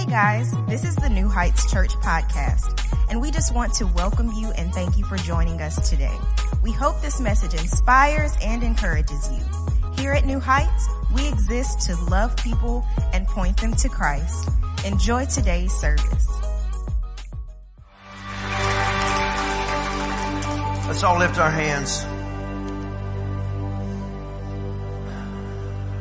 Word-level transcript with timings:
Hey 0.00 0.06
guys, 0.06 0.54
this 0.66 0.82
is 0.82 0.96
the 0.96 1.10
New 1.10 1.28
Heights 1.28 1.70
Church 1.70 1.92
podcast, 1.96 2.82
and 3.10 3.20
we 3.20 3.30
just 3.30 3.54
want 3.54 3.74
to 3.74 3.86
welcome 3.88 4.32
you 4.32 4.50
and 4.52 4.72
thank 4.72 4.96
you 4.96 5.04
for 5.04 5.18
joining 5.18 5.60
us 5.60 5.90
today. 5.90 6.16
We 6.62 6.72
hope 6.72 7.02
this 7.02 7.20
message 7.20 7.52
inspires 7.52 8.32
and 8.42 8.62
encourages 8.62 9.30
you. 9.30 9.44
Here 9.98 10.12
at 10.12 10.24
New 10.24 10.40
Heights, 10.40 10.88
we 11.14 11.28
exist 11.28 11.82
to 11.82 11.96
love 12.04 12.34
people 12.38 12.82
and 13.12 13.26
point 13.26 13.60
them 13.60 13.74
to 13.74 13.90
Christ. 13.90 14.48
Enjoy 14.86 15.26
today's 15.26 15.74
service. 15.74 16.28
Let's 20.86 21.02
all 21.02 21.18
lift 21.18 21.36
our 21.36 21.50
hands. 21.50 22.00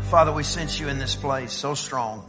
Father, 0.09 0.31
we 0.31 0.43
sense 0.43 0.79
you 0.79 0.87
in 0.87 0.99
this 0.99 1.17
place 1.17 1.51
so 1.51 1.73
strong. 1.73 2.23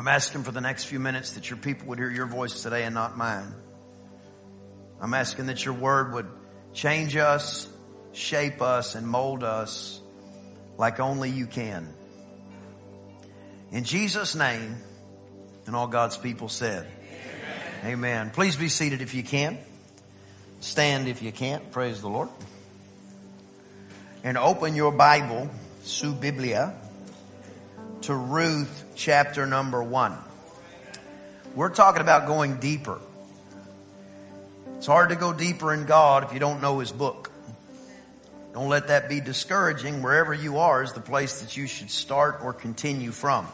I'm 0.00 0.08
asking 0.08 0.44
for 0.44 0.50
the 0.50 0.62
next 0.62 0.84
few 0.84 0.98
minutes 0.98 1.32
that 1.32 1.50
your 1.50 1.58
people 1.58 1.88
would 1.88 1.98
hear 1.98 2.10
your 2.10 2.24
voice 2.24 2.62
today 2.62 2.84
and 2.84 2.94
not 2.94 3.18
mine. 3.18 3.52
I'm 4.98 5.12
asking 5.12 5.48
that 5.48 5.62
your 5.62 5.74
word 5.74 6.14
would 6.14 6.26
change 6.72 7.16
us, 7.16 7.68
shape 8.14 8.62
us, 8.62 8.94
and 8.94 9.06
mold 9.06 9.44
us 9.44 10.00
like 10.78 11.00
only 11.00 11.28
you 11.28 11.46
can. 11.46 11.86
In 13.72 13.84
Jesus' 13.84 14.34
name, 14.34 14.78
and 15.66 15.76
all 15.76 15.86
God's 15.86 16.16
people 16.16 16.48
said, 16.48 16.86
Amen. 17.82 17.92
Amen. 17.92 18.30
Please 18.30 18.56
be 18.56 18.70
seated 18.70 19.02
if 19.02 19.12
you 19.12 19.22
can. 19.22 19.58
Stand 20.60 21.08
if 21.08 21.20
you 21.20 21.30
can't. 21.30 21.72
Praise 21.72 22.00
the 22.00 22.08
Lord. 22.08 22.30
And 24.24 24.38
open 24.38 24.74
your 24.74 24.92
Bible, 24.92 25.50
Su 25.82 26.14
Biblia, 26.14 26.74
to 28.10 28.16
Ruth 28.16 28.86
chapter 28.96 29.46
number 29.46 29.80
one. 29.80 30.18
We're 31.54 31.68
talking 31.68 32.02
about 32.02 32.26
going 32.26 32.56
deeper. 32.56 32.98
It's 34.78 34.86
hard 34.88 35.10
to 35.10 35.14
go 35.14 35.32
deeper 35.32 35.72
in 35.72 35.84
God 35.86 36.24
if 36.24 36.32
you 36.32 36.40
don't 36.40 36.60
know 36.60 36.80
His 36.80 36.90
book. 36.90 37.30
Don't 38.52 38.68
let 38.68 38.88
that 38.88 39.08
be 39.08 39.20
discouraging. 39.20 40.02
Wherever 40.02 40.34
you 40.34 40.58
are 40.58 40.82
is 40.82 40.92
the 40.92 41.00
place 41.00 41.42
that 41.42 41.56
you 41.56 41.68
should 41.68 41.88
start 41.88 42.40
or 42.42 42.52
continue 42.52 43.12
from. 43.12 43.46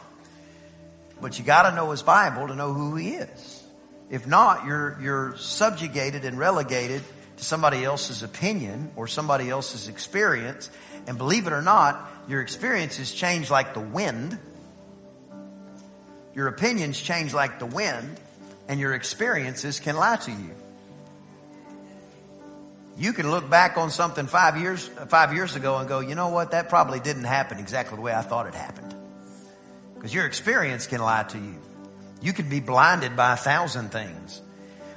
But 1.21 1.37
you 1.37 1.45
gotta 1.45 1.75
know 1.75 1.91
His 1.91 2.01
Bible 2.01 2.47
to 2.47 2.55
know 2.55 2.73
who 2.73 2.95
He 2.95 3.09
is. 3.09 3.63
If 4.09 4.25
not, 4.25 4.65
you're, 4.65 4.97
you're 4.99 5.37
subjugated 5.37 6.25
and 6.25 6.39
relegated 6.39 7.03
to 7.37 7.43
somebody 7.43 7.85
else's 7.85 8.23
opinion 8.23 8.89
or 8.95 9.05
somebody 9.05 9.51
else's 9.51 9.87
experience. 9.87 10.71
And 11.07 11.17
believe 11.17 11.47
it 11.47 11.53
or 11.53 11.61
not, 11.61 12.07
your 12.27 12.41
experiences 12.41 13.13
change 13.13 13.49
like 13.49 13.73
the 13.73 13.79
wind. 13.79 14.37
Your 16.35 16.47
opinions 16.47 17.01
change 17.01 17.33
like 17.33 17.59
the 17.59 17.65
wind 17.65 18.19
and 18.67 18.79
your 18.79 18.93
experiences 18.93 19.79
can 19.79 19.95
lie 19.95 20.17
to 20.17 20.31
you. 20.31 20.51
You 22.97 23.13
can 23.13 23.29
look 23.29 23.49
back 23.49 23.77
on 23.77 23.91
something 23.91 24.27
five 24.27 24.57
years, 24.57 24.87
five 25.07 25.33
years 25.33 25.55
ago 25.55 25.77
and 25.77 25.87
go, 25.87 25.99
you 25.99 26.15
know 26.15 26.29
what? 26.29 26.51
That 26.51 26.67
probably 26.67 26.99
didn't 26.99 27.25
happen 27.25 27.59
exactly 27.59 27.95
the 27.95 28.01
way 28.01 28.13
I 28.13 28.23
thought 28.23 28.47
it 28.47 28.55
happened. 28.55 28.95
Because 29.95 30.13
your 30.13 30.25
experience 30.25 30.87
can 30.87 31.01
lie 31.01 31.23
to 31.23 31.37
you. 31.37 31.55
You 32.21 32.33
can 32.33 32.49
be 32.49 32.59
blinded 32.59 33.15
by 33.15 33.33
a 33.33 33.37
thousand 33.37 33.91
things. 33.91 34.41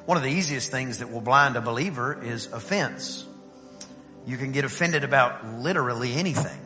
One 0.06 0.16
of 0.16 0.22
the 0.22 0.30
easiest 0.30 0.70
things 0.70 0.98
that 0.98 1.12
will 1.12 1.20
blind 1.20 1.56
a 1.56 1.60
believer 1.60 2.20
is 2.22 2.46
offense. 2.46 3.24
You 4.26 4.36
can 4.36 4.52
get 4.52 4.64
offended 4.64 5.04
about 5.04 5.58
literally 5.58 6.14
anything. 6.14 6.58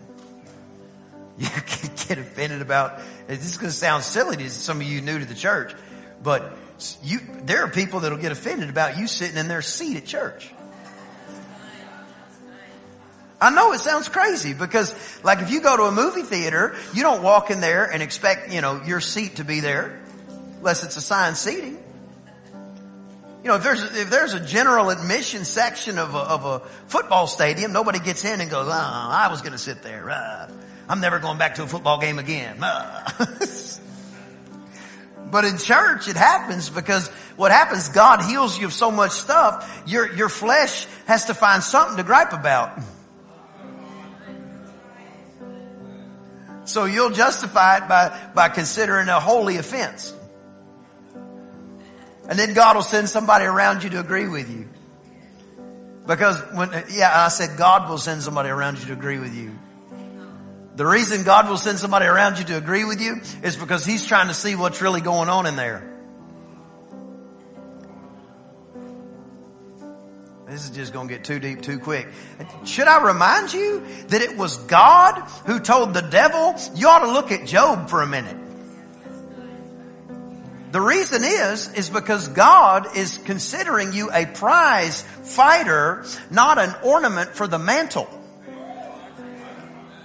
You 1.39 1.47
can 1.67 1.91
get 2.09 2.19
offended 2.19 2.63
about, 2.63 3.01
this 3.27 3.45
is 3.45 3.57
going 3.57 3.71
to 3.71 3.77
sound 3.77 4.03
silly 4.03 4.37
to 4.37 4.51
some 4.51 4.81
of 4.81 4.87
you 4.87 5.01
new 5.01 5.19
to 5.19 5.25
the 5.25 5.35
church, 5.35 5.75
but 6.23 6.57
you, 7.03 7.19
there 7.43 7.65
are 7.65 7.69
people 7.69 8.01
that'll 8.01 8.19
get 8.19 8.33
offended 8.33 8.69
about 8.69 8.99
you 8.99 9.07
sitting 9.07 9.37
in 9.37 9.49
their 9.49 9.63
seat 9.63 9.97
at 9.97 10.05
church. 10.05 10.53
I 13.41 13.51
know 13.51 13.73
it 13.73 13.81
sounds 13.81 14.09
crazy 14.09 14.55
because 14.55 14.95
like 15.23 15.41
if 15.41 15.51
you 15.51 15.61
go 15.61 15.77
to 15.77 15.83
a 15.83 15.93
movie 15.93 16.23
theater, 16.23 16.75
you 16.95 17.03
don't 17.03 17.23
walk 17.23 17.51
in 17.51 17.61
there 17.61 17.85
and 17.85 18.03
expect, 18.03 18.51
you 18.53 18.63
know, 18.63 18.81
your 18.87 19.01
seat 19.01 19.37
to 19.37 19.45
be 19.45 19.61
there 19.61 20.01
unless 20.59 20.83
it's 20.83 20.97
assigned 20.97 21.37
seating. 21.37 21.84
You 23.45 23.51
know, 23.51 23.57
if 23.57 23.63
there's, 23.63 23.83
if 23.83 24.09
there's 24.09 24.33
a 24.33 24.41
general 24.41 24.89
admission 24.89 25.45
section 25.45 25.99
of 25.99 26.15
a, 26.15 26.19
of 26.19 26.47
a 26.47 26.61
football 26.87 27.27
stadium, 27.27 27.75
nobody 27.75 27.99
gets 27.99 28.25
in 28.25 28.41
and 28.41 28.51
goes, 28.51 28.69
oh, 28.69 28.73
I 28.73 29.29
was 29.31 29.43
going 29.43 29.53
to 29.53 29.59
sit 29.59 29.83
there. 29.83 30.09
Uh, 30.09 30.51
I'm 30.89 31.01
never 31.01 31.19
going 31.19 31.37
back 31.37 31.57
to 31.57 31.65
a 31.65 31.67
football 31.67 32.01
game 32.01 32.19
again. 32.19 32.57
Uh. 32.63 33.07
but 35.31 35.45
in 35.45 35.59
church, 35.59 36.09
it 36.09 36.17
happens 36.17 36.71
because 36.71 37.09
what 37.37 37.53
happens, 37.53 37.91
God 37.91 38.23
heals 38.23 38.59
you 38.59 38.65
of 38.65 38.73
so 38.73 38.91
much 38.91 39.11
stuff, 39.11 39.83
your, 39.87 40.11
your 40.15 40.31
flesh 40.31 40.87
has 41.05 41.27
to 41.27 41.35
find 41.35 41.63
something 41.63 41.99
to 41.99 42.03
gripe 42.03 42.33
about. 42.33 42.81
So 46.65 46.87
you'll 46.87 47.11
justify 47.11 47.77
it 47.77 47.89
by, 47.89 48.19
by 48.35 48.49
considering 48.49 49.09
a 49.11 49.21
holy 49.21 49.59
offense. 49.59 50.15
And 52.29 52.39
then 52.39 52.55
God 52.55 52.77
will 52.77 52.83
send 52.83 53.09
somebody 53.09 53.45
around 53.45 53.85
you 53.85 53.91
to 53.91 54.01
agree 54.01 54.29
with 54.29 54.51
you. 54.51 54.69
Because 56.07 56.41
when, 56.55 56.71
yeah, 56.91 57.13
I 57.15 57.29
said 57.29 57.57
God 57.57 57.89
will 57.89 57.99
send 57.99 58.23
somebody 58.23 58.49
around 58.49 58.79
you 58.79 58.87
to 58.87 58.93
agree 58.93 59.19
with 59.19 59.35
you. 59.35 59.59
The 60.77 60.87
reason 60.87 61.23
God 61.23 61.49
will 61.49 61.57
send 61.57 61.79
somebody 61.79 62.07
around 62.07 62.39
you 62.39 62.45
to 62.47 62.57
agree 62.57 62.85
with 62.85 63.01
you 63.01 63.21
is 63.43 63.57
because 63.57 63.85
He's 63.85 64.05
trying 64.05 64.29
to 64.29 64.35
see 64.35 64.55
what's 64.57 64.83
really 64.83 65.01
going 65.01 65.29
on 65.29 65.47
in 65.47 65.57
there. 65.57 65.91
This 70.47 70.65
is 70.65 70.71
just 70.71 70.93
going 70.93 71.09
to 71.09 71.15
get 71.15 71.25
too 71.25 71.39
deep 71.39 71.63
too 71.63 71.79
quick. 71.79 72.07
Should 72.65 72.87
I 72.87 73.03
remind 73.03 73.53
you 73.53 73.83
that 74.09 74.21
it 74.21 74.37
was 74.37 74.57
God 74.57 75.21
who 75.47 75.59
told 75.59 75.95
the 75.95 76.03
devil, 76.03 76.55
you 76.75 76.89
ought 76.89 77.01
to 77.01 77.13
look 77.13 77.33
at 77.33 77.47
Job 77.47 77.89
for 77.89 78.03
a 78.03 78.07
minute. 78.07 78.37
The 80.75 80.81
reason 80.81 81.23
is, 81.23 81.73
is 81.75 81.89
because 81.89 82.27
God 82.27 82.97
is 82.97 83.19
considering 83.19 83.93
you 83.93 84.11
a 84.11 84.27
prize 84.27 85.03
fighter, 85.23 86.05
not 86.33 86.59
an 86.59 86.75
ornament 86.83 87.37
for 87.37 87.47
the 87.47 87.61
mantle. 87.61 88.09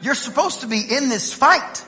You're 0.04 0.14
supposed 0.14 0.62
to 0.62 0.68
be 0.68 0.80
in 0.80 1.10
this 1.10 1.34
fight. 1.34 1.84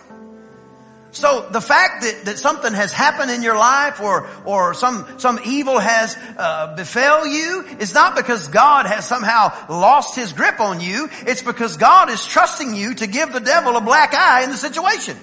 So 1.11 1.47
the 1.51 1.61
fact 1.61 2.01
that, 2.01 2.25
that 2.25 2.39
something 2.39 2.73
has 2.73 2.91
happened 2.91 3.29
in 3.29 3.43
your 3.43 3.55
life 3.55 4.01
or, 4.01 4.27
or 4.45 4.73
some, 4.73 5.05
some 5.19 5.39
evil 5.45 5.77
has 5.77 6.17
uh, 6.39 6.75
befell 6.75 7.27
you 7.27 7.63
is 7.79 7.93
not 7.93 8.15
because 8.15 8.47
God 8.47 8.87
has 8.87 9.05
somehow 9.07 9.53
lost 9.69 10.15
his 10.15 10.33
grip 10.33 10.59
on 10.59 10.81
you. 10.81 11.07
It's 11.27 11.43
because 11.43 11.77
God 11.77 12.09
is 12.09 12.25
trusting 12.25 12.73
you 12.73 12.95
to 12.95 13.05
give 13.05 13.31
the 13.31 13.41
devil 13.41 13.77
a 13.77 13.81
black 13.81 14.15
eye 14.15 14.43
in 14.43 14.49
the 14.49 14.57
situation. 14.57 15.17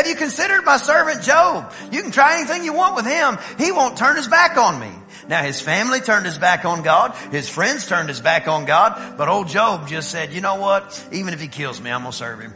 Have 0.00 0.06
you 0.06 0.16
considered 0.16 0.64
my 0.64 0.78
servant 0.78 1.20
Job? 1.20 1.74
You 1.92 2.00
can 2.00 2.10
try 2.10 2.38
anything 2.38 2.64
you 2.64 2.72
want 2.72 2.96
with 2.96 3.04
him. 3.04 3.36
He 3.58 3.70
won't 3.70 3.98
turn 3.98 4.16
his 4.16 4.28
back 4.28 4.56
on 4.56 4.80
me. 4.80 4.90
Now 5.28 5.42
his 5.42 5.60
family 5.60 6.00
turned 6.00 6.24
his 6.24 6.38
back 6.38 6.64
on 6.64 6.80
God. 6.80 7.14
His 7.30 7.50
friends 7.50 7.86
turned 7.86 8.08
his 8.08 8.18
back 8.18 8.48
on 8.48 8.64
God. 8.64 9.18
But 9.18 9.28
old 9.28 9.48
Job 9.48 9.88
just 9.88 10.10
said, 10.10 10.32
you 10.32 10.40
know 10.40 10.54
what? 10.54 11.06
Even 11.12 11.34
if 11.34 11.40
he 11.42 11.48
kills 11.48 11.82
me, 11.82 11.90
I'm 11.90 12.00
going 12.00 12.12
to 12.12 12.16
serve 12.16 12.40
him. 12.40 12.54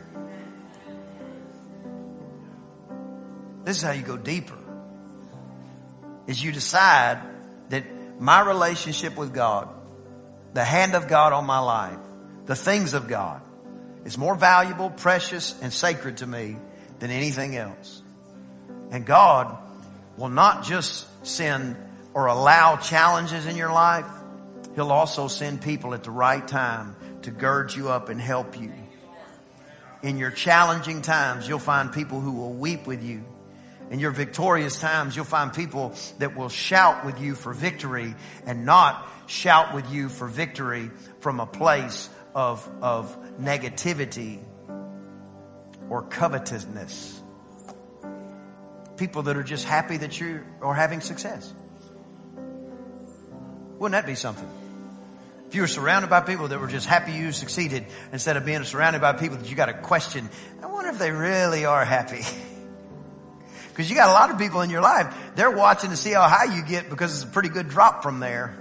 This 3.64 3.76
is 3.76 3.82
how 3.82 3.92
you 3.92 4.00
go 4.00 4.16
deeper. 4.16 4.56
Is 6.26 6.42
you 6.42 6.50
decide 6.50 7.20
that 7.68 7.84
my 8.18 8.40
relationship 8.40 9.18
with 9.18 9.34
God, 9.34 9.68
the 10.54 10.64
hand 10.64 10.94
of 10.94 11.08
God 11.08 11.34
on 11.34 11.44
my 11.44 11.58
life, 11.58 11.98
the 12.46 12.56
things 12.56 12.94
of 12.94 13.06
God 13.06 13.42
is 14.06 14.16
more 14.16 14.34
valuable, 14.34 14.88
precious, 14.88 15.54
and 15.60 15.70
sacred 15.70 16.16
to 16.16 16.26
me 16.26 16.56
than 17.04 17.10
anything 17.10 17.54
else. 17.54 18.02
And 18.90 19.04
God 19.04 19.58
will 20.16 20.30
not 20.30 20.64
just 20.64 21.06
send 21.26 21.76
or 22.14 22.28
allow 22.28 22.76
challenges 22.76 23.44
in 23.44 23.58
your 23.58 23.70
life. 23.70 24.06
He'll 24.74 24.90
also 24.90 25.28
send 25.28 25.60
people 25.60 25.92
at 25.92 26.02
the 26.02 26.10
right 26.10 26.48
time 26.48 26.96
to 27.20 27.30
gird 27.30 27.74
you 27.74 27.90
up 27.90 28.08
and 28.08 28.18
help 28.18 28.58
you. 28.58 28.72
In 30.02 30.16
your 30.16 30.30
challenging 30.30 31.02
times, 31.02 31.46
you'll 31.46 31.58
find 31.58 31.92
people 31.92 32.20
who 32.20 32.32
will 32.32 32.54
weep 32.54 32.86
with 32.86 33.04
you. 33.04 33.22
In 33.90 34.00
your 34.00 34.12
victorious 34.12 34.80
times, 34.80 35.14
you'll 35.14 35.26
find 35.26 35.52
people 35.52 35.92
that 36.20 36.34
will 36.34 36.48
shout 36.48 37.04
with 37.04 37.20
you 37.20 37.34
for 37.34 37.52
victory 37.52 38.14
and 38.46 38.64
not 38.64 39.06
shout 39.26 39.74
with 39.74 39.92
you 39.92 40.08
for 40.08 40.26
victory 40.26 40.90
from 41.20 41.38
a 41.38 41.46
place 41.46 42.08
of, 42.34 42.66
of 42.80 43.14
negativity 43.38 44.40
or 45.88 46.02
covetousness. 46.02 47.20
People 48.96 49.22
that 49.22 49.36
are 49.36 49.42
just 49.42 49.64
happy 49.64 49.96
that 49.98 50.20
you 50.20 50.44
are 50.62 50.74
having 50.74 51.00
success. 51.00 51.52
Wouldn't 53.78 53.92
that 53.92 54.06
be 54.06 54.14
something? 54.14 54.48
If 55.48 55.54
you 55.54 55.62
were 55.62 55.68
surrounded 55.68 56.10
by 56.10 56.20
people 56.20 56.48
that 56.48 56.60
were 56.60 56.68
just 56.68 56.86
happy 56.86 57.12
you 57.12 57.32
succeeded 57.32 57.86
instead 58.12 58.36
of 58.36 58.44
being 58.44 58.64
surrounded 58.64 59.00
by 59.00 59.12
people 59.12 59.36
that 59.36 59.48
you 59.48 59.56
got 59.56 59.66
to 59.66 59.74
question, 59.74 60.28
I 60.62 60.66
wonder 60.66 60.90
if 60.90 60.98
they 60.98 61.10
really 61.10 61.64
are 61.64 61.84
happy. 61.84 62.22
Because 63.74 63.90
you 63.90 63.96
got 63.96 64.08
a 64.08 64.12
lot 64.12 64.30
of 64.30 64.38
people 64.38 64.60
in 64.60 64.70
your 64.70 64.82
life, 64.82 65.12
they're 65.34 65.50
watching 65.50 65.90
to 65.90 65.96
see 65.96 66.12
how 66.12 66.28
high 66.28 66.54
you 66.54 66.64
get 66.64 66.88
because 66.88 67.12
it's 67.12 67.24
a 67.24 67.32
pretty 67.32 67.48
good 67.48 67.68
drop 67.68 68.04
from 68.04 68.20
there. 68.20 68.56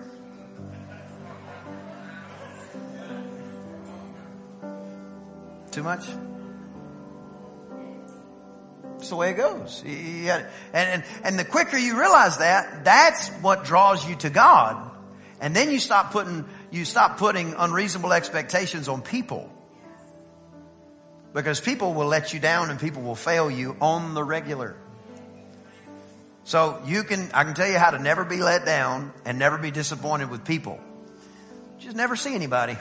Too 5.69 5.83
much? 5.83 6.03
It's 9.03 9.09
the 9.09 9.17
way 9.17 9.31
it 9.31 9.33
goes. 9.33 9.83
And, 9.85 10.47
and, 10.71 11.03
and 11.25 11.37
the 11.37 11.43
quicker 11.43 11.77
you 11.77 11.99
realize 11.99 12.37
that, 12.37 12.85
that's 12.85 13.27
what 13.41 13.65
draws 13.65 14.07
you 14.07 14.15
to 14.15 14.29
God. 14.29 14.91
And 15.41 15.53
then 15.53 15.71
you 15.71 15.79
stop 15.79 16.13
putting, 16.13 16.45
you 16.71 16.85
stop 16.85 17.17
putting 17.17 17.53
unreasonable 17.57 18.13
expectations 18.13 18.87
on 18.87 19.01
people. 19.01 19.51
Because 21.33 21.59
people 21.59 21.93
will 21.93 22.05
let 22.05 22.33
you 22.33 22.39
down 22.39 22.69
and 22.69 22.79
people 22.79 23.01
will 23.01 23.13
fail 23.13 23.51
you 23.51 23.75
on 23.81 24.13
the 24.13 24.23
regular. 24.23 24.77
So 26.45 26.81
you 26.85 27.03
can, 27.03 27.29
I 27.33 27.43
can 27.43 27.55
tell 27.55 27.67
you 27.67 27.77
how 27.77 27.91
to 27.91 27.99
never 27.99 28.23
be 28.23 28.37
let 28.37 28.65
down 28.65 29.11
and 29.25 29.37
never 29.37 29.57
be 29.57 29.71
disappointed 29.71 30.29
with 30.29 30.45
people. 30.45 30.79
Just 31.79 31.97
never 31.97 32.15
see 32.15 32.35
anybody. 32.35 32.77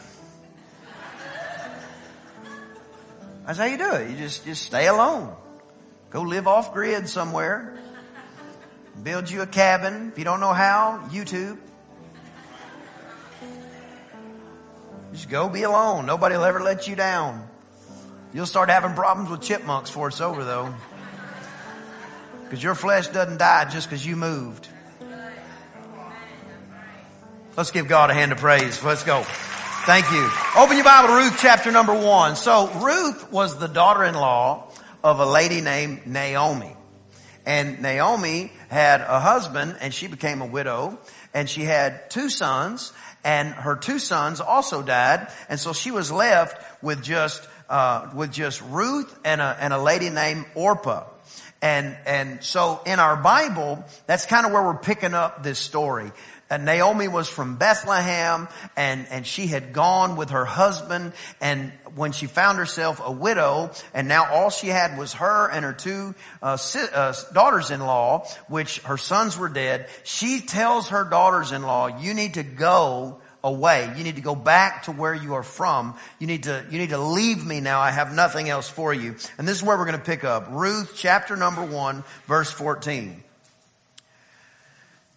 That's 3.44 3.58
how 3.58 3.64
you 3.64 3.76
do 3.76 3.90
it. 3.94 4.10
You 4.10 4.16
just, 4.16 4.44
just 4.44 4.62
stay 4.62 4.86
alone. 4.86 5.34
Go 6.12 6.22
live 6.22 6.46
off 6.46 6.74
grid 6.74 7.08
somewhere. 7.08 7.74
Build 9.02 9.30
you 9.30 9.40
a 9.40 9.46
cabin. 9.46 10.10
If 10.12 10.18
you 10.18 10.24
don't 10.24 10.40
know 10.40 10.52
how, 10.52 11.08
YouTube. 11.10 11.56
Just 15.12 15.30
go 15.30 15.48
be 15.48 15.62
alone. 15.62 16.04
Nobody 16.04 16.36
will 16.36 16.44
ever 16.44 16.60
let 16.60 16.86
you 16.86 16.96
down. 16.96 17.48
You'll 18.34 18.46
start 18.46 18.68
having 18.68 18.94
problems 18.94 19.30
with 19.30 19.40
chipmunks 19.40 19.90
before 19.90 20.08
it's 20.08 20.20
over 20.20 20.44
though. 20.44 20.74
Because 22.44 22.62
your 22.62 22.74
flesh 22.74 23.08
doesn't 23.08 23.38
die 23.38 23.68
just 23.70 23.88
because 23.88 24.06
you 24.06 24.16
moved. 24.16 24.68
Let's 27.56 27.70
give 27.70 27.88
God 27.88 28.10
a 28.10 28.14
hand 28.14 28.32
of 28.32 28.38
praise. 28.38 28.82
Let's 28.82 29.04
go. 29.04 29.22
Thank 29.84 30.10
you. 30.10 30.30
Open 30.56 30.76
your 30.76 30.84
Bible 30.84 31.08
to 31.08 31.14
Ruth 31.14 31.38
chapter 31.38 31.72
number 31.72 31.94
one. 31.94 32.36
So 32.36 32.70
Ruth 32.80 33.30
was 33.32 33.58
the 33.58 33.68
daughter-in-law 33.68 34.71
of 35.02 35.20
a 35.20 35.26
lady 35.26 35.60
named 35.60 36.06
Naomi. 36.06 36.76
And 37.44 37.82
Naomi 37.82 38.52
had 38.68 39.00
a 39.00 39.18
husband 39.18 39.76
and 39.80 39.92
she 39.92 40.06
became 40.06 40.42
a 40.42 40.46
widow 40.46 40.98
and 41.34 41.48
she 41.48 41.62
had 41.62 42.10
two 42.10 42.30
sons 42.30 42.92
and 43.24 43.48
her 43.48 43.76
two 43.76 43.98
sons 43.98 44.40
also 44.40 44.82
died. 44.82 45.28
And 45.48 45.58
so 45.58 45.72
she 45.72 45.90
was 45.90 46.10
left 46.12 46.82
with 46.82 47.02
just, 47.02 47.46
uh, 47.68 48.10
with 48.14 48.32
just 48.32 48.60
Ruth 48.62 49.18
and 49.24 49.40
a, 49.40 49.56
and 49.60 49.72
a 49.72 49.82
lady 49.82 50.10
named 50.10 50.46
Orpah. 50.54 51.06
And, 51.60 51.96
and 52.06 52.42
so 52.42 52.80
in 52.84 52.98
our 52.98 53.16
Bible, 53.16 53.84
that's 54.06 54.26
kind 54.26 54.46
of 54.46 54.52
where 54.52 54.62
we're 54.62 54.78
picking 54.78 55.14
up 55.14 55.44
this 55.44 55.60
story. 55.60 56.10
And 56.50 56.64
Naomi 56.64 57.08
was 57.08 57.28
from 57.28 57.56
Bethlehem 57.56 58.48
and, 58.76 59.06
and 59.08 59.26
she 59.26 59.46
had 59.46 59.72
gone 59.72 60.16
with 60.16 60.30
her 60.30 60.44
husband 60.44 61.12
and 61.40 61.72
when 61.94 62.12
she 62.12 62.26
found 62.26 62.58
herself 62.58 63.00
a 63.04 63.12
widow 63.12 63.70
and 63.94 64.08
now 64.08 64.32
all 64.32 64.50
she 64.50 64.68
had 64.68 64.98
was 64.98 65.14
her 65.14 65.48
and 65.50 65.64
her 65.64 65.72
two 65.72 66.14
uh, 66.42 66.56
uh, 66.94 67.14
daughters-in-law, 67.32 68.26
which 68.48 68.78
her 68.80 68.96
sons 68.96 69.38
were 69.38 69.48
dead, 69.48 69.88
she 70.04 70.40
tells 70.40 70.88
her 70.88 71.04
daughters-in-law, 71.04 72.00
you 72.00 72.14
need 72.14 72.34
to 72.34 72.42
go 72.42 73.20
away. 73.44 73.92
You 73.96 74.04
need 74.04 74.16
to 74.16 74.22
go 74.22 74.34
back 74.34 74.84
to 74.84 74.92
where 74.92 75.14
you 75.14 75.34
are 75.34 75.42
from. 75.42 75.96
You 76.18 76.26
need 76.26 76.44
to, 76.44 76.64
you 76.70 76.78
need 76.78 76.90
to 76.90 76.98
leave 76.98 77.44
me 77.44 77.60
now. 77.60 77.80
I 77.80 77.90
have 77.90 78.14
nothing 78.14 78.48
else 78.48 78.68
for 78.68 78.94
you. 78.94 79.16
And 79.38 79.48
this 79.48 79.56
is 79.56 79.62
where 79.62 79.76
we're 79.76 79.86
going 79.86 79.98
to 79.98 80.04
pick 80.04 80.24
up. 80.24 80.46
Ruth 80.50 80.92
chapter 80.96 81.36
number 81.36 81.64
one, 81.64 82.04
verse 82.26 82.50
14. 82.50 83.22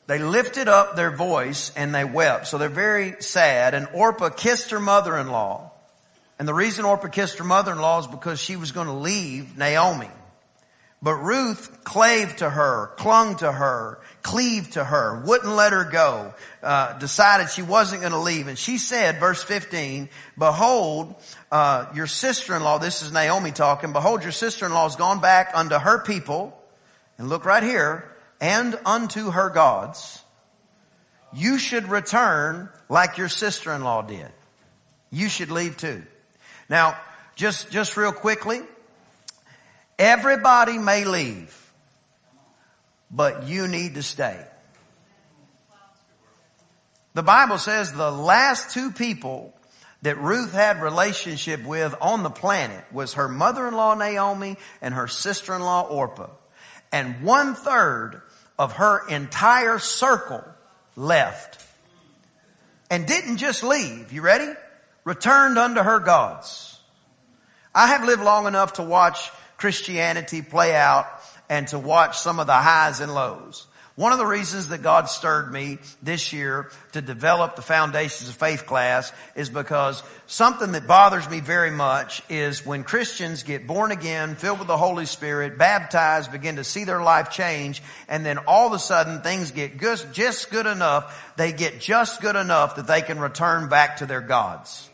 They 0.08 0.20
lifted 0.20 0.68
up 0.68 0.96
their 0.96 1.12
voice 1.12 1.72
and 1.76 1.94
they 1.94 2.06
wept. 2.06 2.48
So 2.48 2.58
they're 2.58 2.70
very 2.70 3.16
sad. 3.22 3.74
And 3.74 3.88
Orpah 3.94 4.30
kissed 4.30 4.72
her 4.72 4.80
mother-in-law. 4.80 5.72
And 6.38 6.48
the 6.48 6.54
reason 6.54 6.86
Orpah 6.86 7.08
kissed 7.08 7.38
her 7.38 7.44
mother-in-law 7.44 8.02
is 8.02 8.08
because 8.08 8.40
she 8.40 8.56
was 8.56 8.72
going 8.72 8.88
to 8.88 8.94
leave 8.94 9.58
Naomi. 9.58 10.10
But 11.02 11.16
Ruth 11.16 11.84
clave 11.84 12.38
to 12.38 12.50
her, 12.50 12.88
clung 12.98 13.36
to 13.38 13.52
her, 13.52 14.00
cleaved 14.24 14.74
to 14.74 14.84
her, 14.84 15.22
wouldn't 15.24 15.54
let 15.54 15.72
her 15.72 15.84
go, 15.84 16.34
uh, 16.64 16.98
decided 16.98 17.52
she 17.52 17.62
wasn't 17.62 18.02
going 18.02 18.14
to 18.14 18.20
leave. 18.20 18.48
And 18.48 18.58
she 18.58 18.80
said, 18.80 19.20
verse 19.20 19.44
15, 19.44 20.10
behold, 20.38 21.14
uh, 21.52 21.86
your 21.94 22.08
sister-in-law, 22.08 22.80
this 22.80 23.04
is 23.04 23.12
Naomi 23.12 23.52
talking, 23.52 23.94
behold, 23.94 24.24
your 24.24 24.32
sister-in-law 24.32 24.84
has 24.84 24.96
gone 24.96 25.22
back 25.22 25.52
unto 25.54 25.76
her 25.76 26.00
people, 26.00 26.60
and 27.20 27.30
look 27.30 27.46
right 27.46 27.64
here, 27.64 28.12
and 28.42 28.78
unto 28.84 29.30
her 29.32 29.50
gods, 29.50 30.24
you 31.34 31.60
should 31.60 31.88
return 31.88 32.70
like 32.90 33.18
your 33.18 33.30
sister-in-law 33.30 34.04
did. 34.04 34.32
You 35.12 35.30
should 35.30 35.52
leave 35.52 35.78
too. 35.78 36.04
Now, 36.70 36.98
just, 37.36 37.70
just 37.72 37.98
real 37.98 38.12
quickly, 38.12 38.62
everybody 40.00 40.78
may 40.78 41.06
leave, 41.06 41.56
but 43.12 43.48
you 43.48 43.68
need 43.68 43.96
to 43.96 44.04
stay. 44.04 44.40
The 47.14 47.24
Bible 47.24 47.58
says 47.58 47.94
the 47.94 48.12
last 48.12 48.72
two 48.72 48.92
people 48.92 49.54
that 50.02 50.18
Ruth 50.18 50.52
had 50.52 50.82
relationship 50.82 51.64
with 51.64 51.96
on 52.02 52.24
the 52.24 52.30
planet 52.30 52.84
was 52.92 53.14
her 53.14 53.28
mother-in-law 53.28 53.96
Naomi 53.96 54.58
and 54.82 54.94
her 54.94 55.08
sister-in-law 55.08 55.88
Orpah. 55.88 56.30
And 56.92 57.24
one 57.24 57.56
third 57.56 58.22
of 58.60 58.74
her 58.74 59.08
entire 59.08 59.80
circle 59.80 60.44
left. 60.96 61.64
And 62.90 63.08
didn't 63.08 63.38
just 63.38 63.64
leave. 63.64 64.12
You 64.14 64.22
ready? 64.22 64.54
Returned 65.06 65.60
unto 65.60 65.82
her 65.82 66.00
gods. 66.00 66.80
I 67.76 67.88
have 67.88 68.04
lived 68.04 68.24
long 68.24 68.48
enough 68.48 68.74
to 68.74 68.84
watch 68.84 69.32
Christianity 69.56 70.42
play 70.42 70.76
out 70.76 71.06
and 71.48 71.68
to 71.68 71.80
watch 71.80 72.18
some 72.18 72.40
of 72.40 72.48
the 72.48 72.54
highs 72.54 73.00
and 73.00 73.14
lows. 73.14 73.68
One 73.96 74.12
of 74.12 74.18
the 74.18 74.26
reasons 74.26 74.70
that 74.70 74.82
God 74.82 75.08
stirred 75.08 75.54
me 75.54 75.78
this 76.04 76.34
year 76.34 76.70
to 76.92 77.02
develop 77.02 77.56
the 77.56 77.62
foundations 77.62 78.28
of 78.28 78.36
faith 78.36 78.66
class 78.66 79.14
is 79.36 79.50
because 79.50 80.04
something 80.26 80.74
that 80.74 80.86
bothers 80.86 81.30
me 81.30 81.40
very 81.40 81.72
much 81.72 82.22
is 82.28 82.66
when 82.66 82.84
Christians 82.84 83.44
get 83.44 83.68
born 83.68 83.92
again, 83.92 84.36
filled 84.36 84.60
with 84.60 84.68
the 84.68 84.76
Holy 84.76 85.06
Spirit, 85.06 85.58
baptized, 85.58 86.32
begin 86.32 86.58
to 86.58 86.66
see 86.66 86.84
their 86.84 87.04
life 87.04 87.30
change, 87.30 87.82
and 88.10 88.26
then 88.26 88.38
all 88.40 88.68
of 88.68 88.74
a 88.74 88.80
sudden 88.80 89.22
things 89.22 89.52
get 89.52 89.80
just 89.80 90.50
good 90.52 90.66
enough, 90.66 91.34
they 91.38 91.54
get 91.54 91.80
just 91.80 92.22
good 92.22 92.36
enough 92.36 92.76
that 92.76 92.88
they 92.88 93.02
can 93.02 93.20
return 93.20 93.70
back 93.70 93.98
to 93.98 94.06
their 94.06 94.22
gods. 94.22 94.90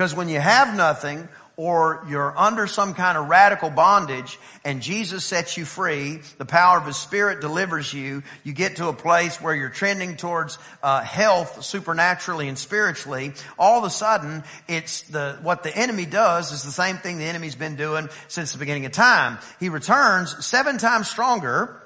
Because 0.00 0.14
when 0.14 0.30
you 0.30 0.40
have 0.40 0.74
nothing, 0.74 1.28
or 1.58 2.02
you're 2.08 2.32
under 2.38 2.66
some 2.66 2.94
kind 2.94 3.18
of 3.18 3.28
radical 3.28 3.68
bondage 3.68 4.38
and 4.64 4.80
Jesus 4.80 5.26
sets 5.26 5.58
you 5.58 5.66
free, 5.66 6.20
the 6.38 6.46
power 6.46 6.78
of 6.78 6.86
His 6.86 6.96
Spirit 6.96 7.42
delivers 7.42 7.92
you, 7.92 8.22
you 8.42 8.54
get 8.54 8.76
to 8.76 8.88
a 8.88 8.94
place 8.94 9.42
where 9.42 9.54
you're 9.54 9.68
trending 9.68 10.16
towards 10.16 10.56
uh, 10.82 11.02
health 11.02 11.62
supernaturally 11.62 12.48
and 12.48 12.56
spiritually, 12.56 13.34
all 13.58 13.78
of 13.78 13.84
a 13.84 13.90
sudden 13.90 14.42
it's 14.68 15.02
the, 15.02 15.38
what 15.42 15.64
the 15.64 15.76
enemy 15.76 16.06
does 16.06 16.50
is 16.50 16.62
the 16.62 16.70
same 16.72 16.96
thing 16.96 17.18
the 17.18 17.24
enemy's 17.24 17.54
been 17.54 17.76
doing 17.76 18.08
since 18.28 18.52
the 18.52 18.58
beginning 18.58 18.86
of 18.86 18.92
time. 18.92 19.36
He 19.58 19.68
returns 19.68 20.46
seven 20.46 20.78
times 20.78 21.10
stronger 21.10 21.78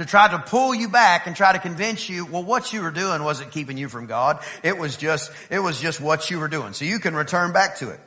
to 0.00 0.06
try 0.06 0.26
to 0.28 0.38
pull 0.38 0.74
you 0.74 0.88
back 0.88 1.26
and 1.26 1.36
try 1.36 1.52
to 1.52 1.58
convince 1.58 2.08
you, 2.08 2.24
well, 2.24 2.42
what 2.42 2.72
you 2.72 2.80
were 2.80 2.90
doing 2.90 3.22
wasn't 3.22 3.50
keeping 3.50 3.76
you 3.76 3.86
from 3.86 4.06
God. 4.06 4.42
It 4.62 4.78
was 4.78 4.96
just, 4.96 5.30
it 5.50 5.58
was 5.58 5.78
just 5.78 6.00
what 6.00 6.30
you 6.30 6.38
were 6.38 6.48
doing. 6.48 6.72
So 6.72 6.86
you 6.86 7.00
can 7.00 7.14
return 7.14 7.52
back 7.52 7.76
to 7.80 7.90
it. 7.90 8.00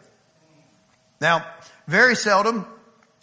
Now, 1.21 1.45
very 1.87 2.15
seldom 2.15 2.65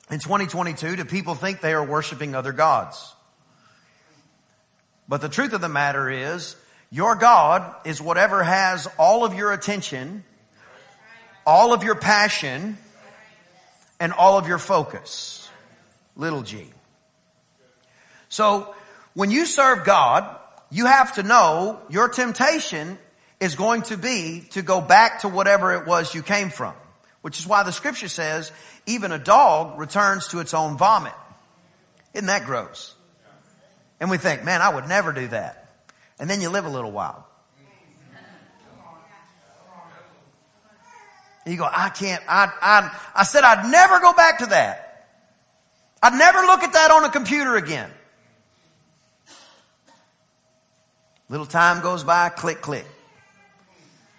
in 0.08 0.20
2022 0.20 0.94
do 0.94 1.04
people 1.04 1.34
think 1.34 1.60
they 1.60 1.72
are 1.72 1.84
worshiping 1.84 2.36
other 2.36 2.52
gods. 2.52 3.12
But 5.08 5.20
the 5.20 5.28
truth 5.28 5.52
of 5.52 5.60
the 5.60 5.68
matter 5.68 6.08
is, 6.08 6.54
your 6.92 7.16
God 7.16 7.74
is 7.84 8.00
whatever 8.00 8.44
has 8.44 8.86
all 9.00 9.24
of 9.24 9.34
your 9.34 9.52
attention, 9.52 10.22
all 11.44 11.72
of 11.72 11.82
your 11.82 11.96
passion, 11.96 12.78
and 13.98 14.12
all 14.12 14.38
of 14.38 14.46
your 14.46 14.58
focus. 14.58 15.48
Little 16.14 16.42
g. 16.42 16.68
So, 18.30 18.74
when 19.12 19.30
you 19.30 19.44
serve 19.44 19.84
God, 19.84 20.24
you 20.70 20.86
have 20.86 21.14
to 21.16 21.22
know 21.22 21.80
your 21.90 22.08
temptation 22.08 22.96
is 23.40 23.56
going 23.56 23.82
to 23.82 23.96
be 23.96 24.46
to 24.50 24.62
go 24.62 24.80
back 24.80 25.20
to 25.20 25.28
whatever 25.28 25.74
it 25.74 25.86
was 25.86 26.14
you 26.14 26.22
came 26.22 26.50
from. 26.50 26.74
Which 27.22 27.38
is 27.38 27.46
why 27.46 27.64
the 27.64 27.72
scripture 27.72 28.08
says 28.08 28.52
even 28.86 29.12
a 29.12 29.18
dog 29.18 29.78
returns 29.78 30.28
to 30.28 30.38
its 30.40 30.54
own 30.54 30.78
vomit. 30.78 31.12
Isn't 32.14 32.28
that 32.28 32.46
gross? 32.46 32.94
And 33.98 34.10
we 34.10 34.16
think, 34.16 34.44
man, 34.44 34.62
I 34.62 34.74
would 34.74 34.88
never 34.88 35.12
do 35.12 35.28
that. 35.28 35.82
And 36.18 36.30
then 36.30 36.40
you 36.40 36.48
live 36.48 36.64
a 36.64 36.70
little 36.70 36.92
while. 36.92 37.26
And 41.44 41.52
you 41.52 41.58
go, 41.58 41.68
I 41.70 41.88
can't, 41.88 42.22
I, 42.28 42.52
I, 42.62 42.98
I 43.14 43.24
said 43.24 43.42
I'd 43.42 43.70
never 43.70 43.98
go 43.98 44.12
back 44.12 44.38
to 44.38 44.46
that. 44.46 45.08
I'd 46.02 46.14
never 46.14 46.40
look 46.42 46.62
at 46.62 46.74
that 46.74 46.90
on 46.90 47.04
a 47.04 47.10
computer 47.10 47.56
again. 47.56 47.90
Little 51.30 51.46
time 51.46 51.80
goes 51.80 52.02
by, 52.02 52.28
click, 52.28 52.60
click. 52.60 52.84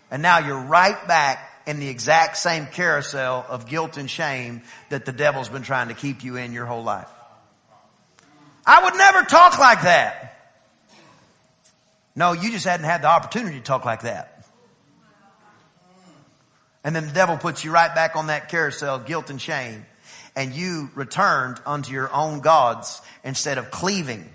And 0.10 0.22
now 0.22 0.40
you're 0.40 0.62
right 0.62 1.08
back 1.10 1.46
in 1.68 1.80
the 1.80 1.90
exact 1.90 2.38
same 2.38 2.66
carousel 2.66 3.46
of 3.50 3.68
guilt 3.68 3.98
and 3.98 4.10
shame 4.10 4.62
that 4.90 5.06
the 5.06 5.12
devil's 5.12 5.50
been 5.50 5.62
trying 5.62 5.90
to 5.90 5.94
keep 5.94 6.24
you 6.24 6.38
in 6.38 6.54
your 6.54 6.66
whole 6.66 6.84
life. 6.84 7.10
I 8.66 8.86
would 8.86 8.96
never 8.96 9.24
talk 9.24 9.60
like 9.60 9.84
that. 9.84 10.54
No, 12.16 12.32
you 12.32 12.50
just 12.50 12.66
hadn't 12.66 12.86
had 12.86 13.02
the 13.02 13.08
opportunity 13.08 13.58
to 13.58 13.64
talk 13.64 13.84
like 13.84 14.04
that. 14.04 14.46
And 16.84 16.96
then 16.96 17.08
the 17.08 17.14
devil 17.14 17.38
puts 17.38 17.66
you 17.66 17.72
right 17.72 17.94
back 17.94 18.16
on 18.16 18.28
that 18.28 18.48
carousel 18.48 19.00
guilt 19.00 19.30
and 19.30 19.40
shame. 19.40 19.86
And 20.34 20.54
you 20.54 20.90
returned 20.96 21.60
unto 21.66 21.92
your 21.92 22.12
own 22.14 22.40
gods 22.40 23.02
instead 23.24 23.58
of 23.58 23.70
cleaving. 23.70 24.30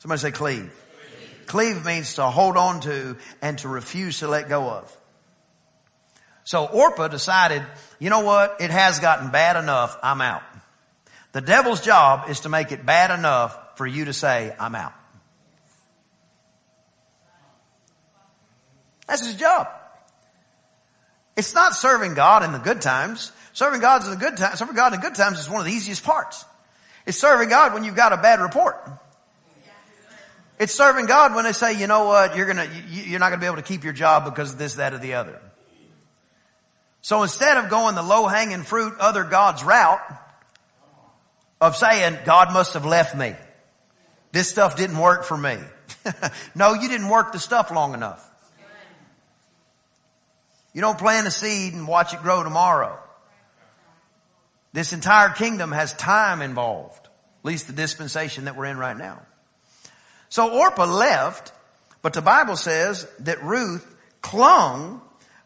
Somebody 0.00 0.20
say 0.20 0.32
cleave. 0.32 0.72
Cleave 1.48 1.84
means 1.84 2.14
to 2.14 2.24
hold 2.24 2.56
on 2.56 2.80
to 2.80 3.16
and 3.42 3.58
to 3.58 3.68
refuse 3.68 4.20
to 4.20 4.28
let 4.28 4.48
go 4.48 4.70
of. 4.70 4.96
So 6.44 6.64
Orpah 6.66 7.08
decided, 7.08 7.62
you 7.98 8.10
know 8.10 8.20
what? 8.20 8.60
It 8.60 8.70
has 8.70 9.00
gotten 9.00 9.30
bad 9.30 9.56
enough. 9.56 9.98
I'm 10.02 10.20
out. 10.20 10.42
The 11.32 11.40
devil's 11.40 11.80
job 11.80 12.30
is 12.30 12.40
to 12.40 12.48
make 12.48 12.70
it 12.70 12.86
bad 12.86 13.10
enough 13.10 13.76
for 13.76 13.86
you 13.86 14.06
to 14.06 14.12
say, 14.12 14.54
I'm 14.58 14.74
out. 14.74 14.94
That's 19.06 19.26
his 19.26 19.36
job. 19.36 19.68
It's 21.36 21.54
not 21.54 21.74
serving 21.74 22.14
God 22.14 22.44
in 22.44 22.52
the 22.52 22.58
good 22.58 22.80
times. 22.80 23.32
Serving 23.52 23.80
God 23.80 24.04
in 24.04 24.10
the 24.10 24.16
good 24.16 24.36
times, 24.36 24.58
serving 24.58 24.76
God 24.76 24.94
in 24.94 25.00
the 25.00 25.04
good 25.04 25.16
times 25.16 25.40
is 25.40 25.50
one 25.50 25.60
of 25.60 25.66
the 25.66 25.72
easiest 25.72 26.04
parts. 26.04 26.44
It's 27.06 27.18
serving 27.18 27.48
God 27.48 27.74
when 27.74 27.82
you've 27.82 27.96
got 27.96 28.12
a 28.12 28.16
bad 28.16 28.40
report. 28.40 28.76
It's 30.58 30.74
serving 30.74 31.06
God 31.06 31.34
when 31.34 31.44
they 31.44 31.52
say, 31.52 31.78
you 31.78 31.86
know 31.86 32.04
what, 32.04 32.36
you're 32.36 32.46
gonna, 32.46 32.68
you're 32.88 33.20
not 33.20 33.30
gonna 33.30 33.40
be 33.40 33.46
able 33.46 33.56
to 33.56 33.62
keep 33.62 33.84
your 33.84 33.92
job 33.92 34.24
because 34.24 34.52
of 34.52 34.58
this, 34.58 34.74
that, 34.74 34.92
or 34.92 34.98
the 34.98 35.14
other. 35.14 35.40
So 37.00 37.22
instead 37.22 37.56
of 37.56 37.70
going 37.70 37.94
the 37.94 38.02
low 38.02 38.26
hanging 38.26 38.64
fruit, 38.64 38.94
other 38.98 39.24
God's 39.24 39.62
route 39.62 40.00
of 41.60 41.76
saying, 41.76 42.18
God 42.24 42.52
must 42.52 42.74
have 42.74 42.84
left 42.84 43.16
me. 43.16 43.34
This 44.32 44.48
stuff 44.48 44.76
didn't 44.76 44.98
work 44.98 45.24
for 45.24 45.36
me. 45.36 45.58
no, 46.54 46.74
you 46.74 46.88
didn't 46.88 47.08
work 47.08 47.32
the 47.32 47.38
stuff 47.38 47.70
long 47.70 47.94
enough. 47.94 48.24
You 50.74 50.80
don't 50.80 50.98
plant 50.98 51.26
a 51.26 51.30
seed 51.30 51.72
and 51.72 51.88
watch 51.88 52.14
it 52.14 52.22
grow 52.22 52.42
tomorrow. 52.42 52.98
This 54.72 54.92
entire 54.92 55.30
kingdom 55.30 55.72
has 55.72 55.94
time 55.94 56.42
involved, 56.42 57.06
at 57.06 57.44
least 57.44 57.68
the 57.68 57.72
dispensation 57.72 58.44
that 58.44 58.56
we're 58.56 58.66
in 58.66 58.76
right 58.76 58.96
now. 58.96 59.22
So 60.28 60.50
Orpah 60.50 60.86
left, 60.86 61.52
but 62.02 62.12
the 62.12 62.22
Bible 62.22 62.56
says 62.56 63.08
that 63.20 63.42
Ruth 63.42 63.96
clung, 64.22 65.00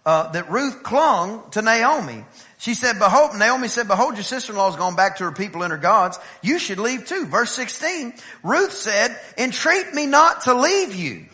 uh, 0.04 0.30
that 0.32 0.50
Ruth 0.50 0.82
clung 0.82 1.42
to 1.52 1.62
Naomi. 1.62 2.24
She 2.58 2.74
said, 2.74 2.98
behold, 2.98 3.36
Naomi 3.36 3.68
said, 3.68 3.88
behold, 3.88 4.14
your 4.14 4.22
sister-in-law 4.22 4.70
has 4.70 4.76
gone 4.76 4.94
back 4.94 5.16
to 5.16 5.24
her 5.24 5.32
people 5.32 5.62
and 5.62 5.72
her 5.72 5.78
gods. 5.78 6.18
You 6.42 6.58
should 6.58 6.78
leave 6.78 7.06
too. 7.06 7.26
Verse 7.26 7.50
16, 7.50 8.14
Ruth 8.42 8.72
said, 8.72 9.18
entreat 9.36 9.92
me 9.94 10.06
not 10.06 10.42
to 10.42 10.54
leave 10.54 10.94
you 10.94 11.26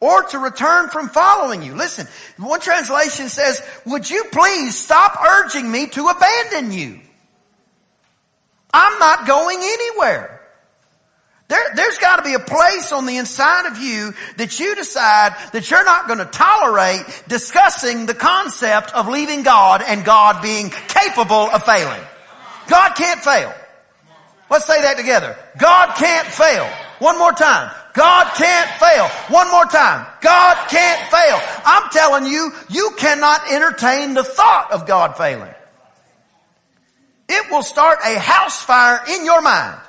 or 0.00 0.22
to 0.22 0.38
return 0.38 0.88
from 0.88 1.08
following 1.08 1.62
you. 1.62 1.74
Listen, 1.74 2.06
one 2.36 2.60
translation 2.60 3.28
says, 3.28 3.62
would 3.86 4.08
you 4.08 4.24
please 4.32 4.76
stop 4.76 5.22
urging 5.22 5.70
me 5.70 5.86
to 5.88 6.08
abandon 6.08 6.72
you? 6.72 7.00
I'm 8.72 8.98
not 8.98 9.26
going 9.26 9.58
anywhere. 9.60 10.33
There, 11.48 11.74
there's 11.74 11.98
got 11.98 12.16
to 12.16 12.22
be 12.22 12.34
a 12.34 12.38
place 12.38 12.90
on 12.90 13.04
the 13.04 13.18
inside 13.18 13.66
of 13.66 13.78
you 13.78 14.14
that 14.38 14.58
you 14.58 14.74
decide 14.74 15.34
that 15.52 15.70
you're 15.70 15.84
not 15.84 16.06
going 16.06 16.18
to 16.18 16.24
tolerate 16.24 17.02
discussing 17.28 18.06
the 18.06 18.14
concept 18.14 18.94
of 18.94 19.08
leaving 19.08 19.42
God 19.42 19.82
and 19.86 20.04
God 20.04 20.42
being 20.42 20.70
capable 20.70 21.50
of 21.50 21.62
failing. 21.64 22.00
God 22.66 22.94
can't 22.94 23.20
fail. 23.20 23.52
Let's 24.50 24.66
say 24.66 24.80
that 24.82 24.96
together. 24.96 25.36
God 25.58 25.94
can't 25.96 26.28
fail. 26.28 26.66
One 26.98 27.18
more 27.18 27.32
time. 27.32 27.70
God 27.92 28.34
can't 28.36 28.70
fail. 28.80 29.08
One 29.28 29.50
more 29.50 29.66
time. 29.66 30.06
God 30.20 30.68
can't 30.68 31.10
fail. 31.10 31.40
I'm 31.64 31.90
telling 31.90 32.26
you, 32.26 32.52
you 32.70 32.94
cannot 32.96 33.52
entertain 33.52 34.14
the 34.14 34.24
thought 34.24 34.72
of 34.72 34.86
God 34.86 35.16
failing. 35.16 35.54
It 37.28 37.50
will 37.50 37.62
start 37.62 37.98
a 38.04 38.18
house 38.18 38.62
fire 38.62 39.02
in 39.08 39.24
your 39.24 39.42
mind. 39.42 39.80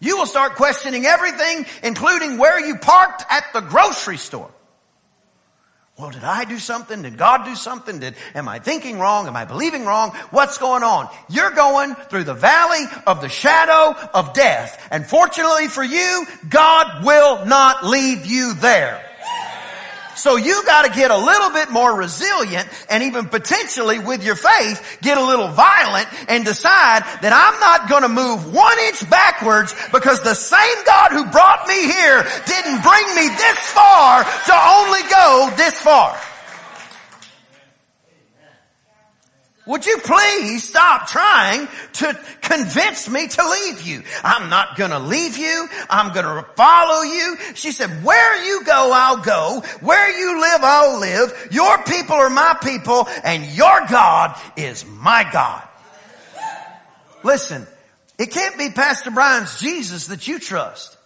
You 0.00 0.16
will 0.16 0.26
start 0.26 0.54
questioning 0.54 1.06
everything, 1.06 1.66
including 1.82 2.38
where 2.38 2.64
you 2.64 2.76
parked 2.76 3.24
at 3.30 3.52
the 3.52 3.60
grocery 3.60 4.16
store. 4.16 4.50
Well, 5.98 6.10
did 6.10 6.22
I 6.22 6.44
do 6.44 6.60
something? 6.60 7.02
Did 7.02 7.18
God 7.18 7.44
do 7.44 7.56
something? 7.56 7.98
Did, 7.98 8.14
am 8.32 8.48
I 8.48 8.60
thinking 8.60 9.00
wrong? 9.00 9.26
Am 9.26 9.34
I 9.34 9.44
believing 9.44 9.84
wrong? 9.84 10.10
What's 10.30 10.56
going 10.56 10.84
on? 10.84 11.08
You're 11.28 11.50
going 11.50 11.96
through 11.96 12.22
the 12.22 12.34
valley 12.34 12.84
of 13.04 13.20
the 13.20 13.28
shadow 13.28 13.98
of 14.14 14.32
death. 14.32 14.80
And 14.92 15.04
fortunately 15.04 15.66
for 15.66 15.82
you, 15.82 16.24
God 16.48 17.04
will 17.04 17.44
not 17.46 17.84
leave 17.84 18.26
you 18.26 18.54
there. 18.54 19.04
So 20.18 20.34
you 20.34 20.62
gotta 20.66 20.90
get 20.90 21.12
a 21.12 21.16
little 21.16 21.50
bit 21.50 21.70
more 21.70 21.94
resilient 21.94 22.68
and 22.90 23.04
even 23.04 23.26
potentially 23.26 24.00
with 24.00 24.24
your 24.24 24.34
faith, 24.34 24.98
get 25.00 25.16
a 25.16 25.24
little 25.24 25.46
violent 25.46 26.08
and 26.28 26.44
decide 26.44 27.04
that 27.22 27.30
I'm 27.30 27.58
not 27.60 27.88
gonna 27.88 28.08
move 28.08 28.52
one 28.52 28.78
inch 28.90 29.08
backwards 29.08 29.74
because 29.92 30.20
the 30.22 30.34
same 30.34 30.84
God 30.84 31.12
who 31.12 31.24
brought 31.30 31.68
me 31.68 31.86
here 31.86 32.26
didn't 32.46 32.82
bring 32.82 33.06
me 33.14 33.28
this 33.30 33.58
far 33.70 34.24
to 34.24 34.54
only 34.54 35.06
go 35.08 35.54
this 35.56 35.78
far. 35.78 36.18
Would 39.68 39.84
you 39.84 39.98
please 39.98 40.66
stop 40.66 41.08
trying 41.08 41.68
to 41.92 42.18
convince 42.40 43.06
me 43.10 43.28
to 43.28 43.50
leave 43.50 43.82
you? 43.82 44.02
I'm 44.24 44.48
not 44.48 44.78
gonna 44.78 44.98
leave 44.98 45.36
you. 45.36 45.68
I'm 45.90 46.14
gonna 46.14 46.42
follow 46.56 47.02
you. 47.02 47.36
She 47.52 47.72
said, 47.72 48.02
where 48.02 48.44
you 48.46 48.64
go, 48.64 48.90
I'll 48.94 49.18
go. 49.18 49.62
Where 49.82 50.18
you 50.18 50.40
live, 50.40 50.60
I'll 50.62 50.98
live. 50.98 51.48
Your 51.50 51.84
people 51.84 52.16
are 52.16 52.30
my 52.30 52.56
people 52.62 53.06
and 53.22 53.44
your 53.44 53.86
God 53.90 54.40
is 54.56 54.86
my 54.86 55.28
God. 55.30 55.62
Listen, 57.22 57.66
it 58.18 58.30
can't 58.30 58.56
be 58.56 58.70
Pastor 58.70 59.10
Brian's 59.10 59.60
Jesus 59.60 60.06
that 60.06 60.26
you 60.26 60.38
trust. 60.38 60.96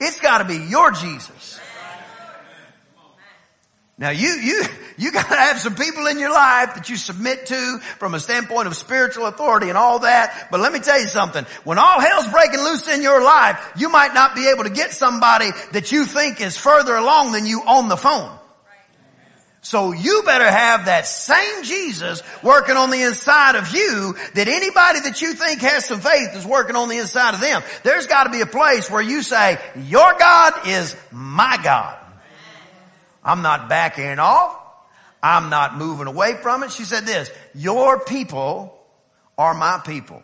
It's 0.00 0.20
gotta 0.20 0.46
be 0.46 0.56
your 0.56 0.90
Jesus. 0.92 1.59
Now 4.00 4.08
you, 4.08 4.28
you, 4.28 4.64
you 4.96 5.12
gotta 5.12 5.36
have 5.36 5.60
some 5.60 5.74
people 5.74 6.06
in 6.06 6.18
your 6.18 6.32
life 6.32 6.74
that 6.74 6.88
you 6.88 6.96
submit 6.96 7.46
to 7.46 7.78
from 7.98 8.14
a 8.14 8.20
standpoint 8.20 8.66
of 8.66 8.74
spiritual 8.74 9.26
authority 9.26 9.68
and 9.68 9.76
all 9.76 9.98
that. 10.00 10.48
But 10.50 10.60
let 10.60 10.72
me 10.72 10.80
tell 10.80 10.98
you 10.98 11.06
something. 11.06 11.44
When 11.64 11.78
all 11.78 12.00
hell's 12.00 12.26
breaking 12.28 12.60
loose 12.60 12.88
in 12.88 13.02
your 13.02 13.22
life, 13.22 13.74
you 13.76 13.90
might 13.90 14.14
not 14.14 14.34
be 14.34 14.48
able 14.48 14.64
to 14.64 14.70
get 14.70 14.92
somebody 14.92 15.50
that 15.72 15.92
you 15.92 16.06
think 16.06 16.40
is 16.40 16.56
further 16.56 16.96
along 16.96 17.32
than 17.32 17.44
you 17.44 17.60
on 17.60 17.88
the 17.90 17.96
phone. 17.98 18.38
So 19.60 19.92
you 19.92 20.22
better 20.24 20.50
have 20.50 20.86
that 20.86 21.06
same 21.06 21.62
Jesus 21.62 22.22
working 22.42 22.78
on 22.78 22.88
the 22.88 23.02
inside 23.02 23.56
of 23.56 23.74
you 23.74 24.16
that 24.34 24.48
anybody 24.48 25.00
that 25.00 25.20
you 25.20 25.34
think 25.34 25.60
has 25.60 25.84
some 25.84 26.00
faith 26.00 26.34
is 26.34 26.46
working 26.46 26.74
on 26.74 26.88
the 26.88 26.96
inside 26.96 27.34
of 27.34 27.42
them. 27.42 27.62
There's 27.82 28.06
got 28.06 28.24
to 28.24 28.30
be 28.30 28.40
a 28.40 28.46
place 28.46 28.90
where 28.90 29.02
you 29.02 29.20
say, 29.20 29.58
your 29.76 30.14
God 30.18 30.66
is 30.66 30.96
my 31.12 31.60
God. 31.62 31.98
I'm 33.24 33.42
not 33.42 33.68
backing 33.68 34.18
off. 34.18 34.56
I'm 35.22 35.50
not 35.50 35.76
moving 35.76 36.06
away 36.06 36.34
from 36.40 36.62
it. 36.62 36.72
She 36.72 36.84
said 36.84 37.04
this, 37.04 37.30
your 37.54 38.00
people 38.00 38.78
are 39.36 39.54
my 39.54 39.80
people. 39.84 40.22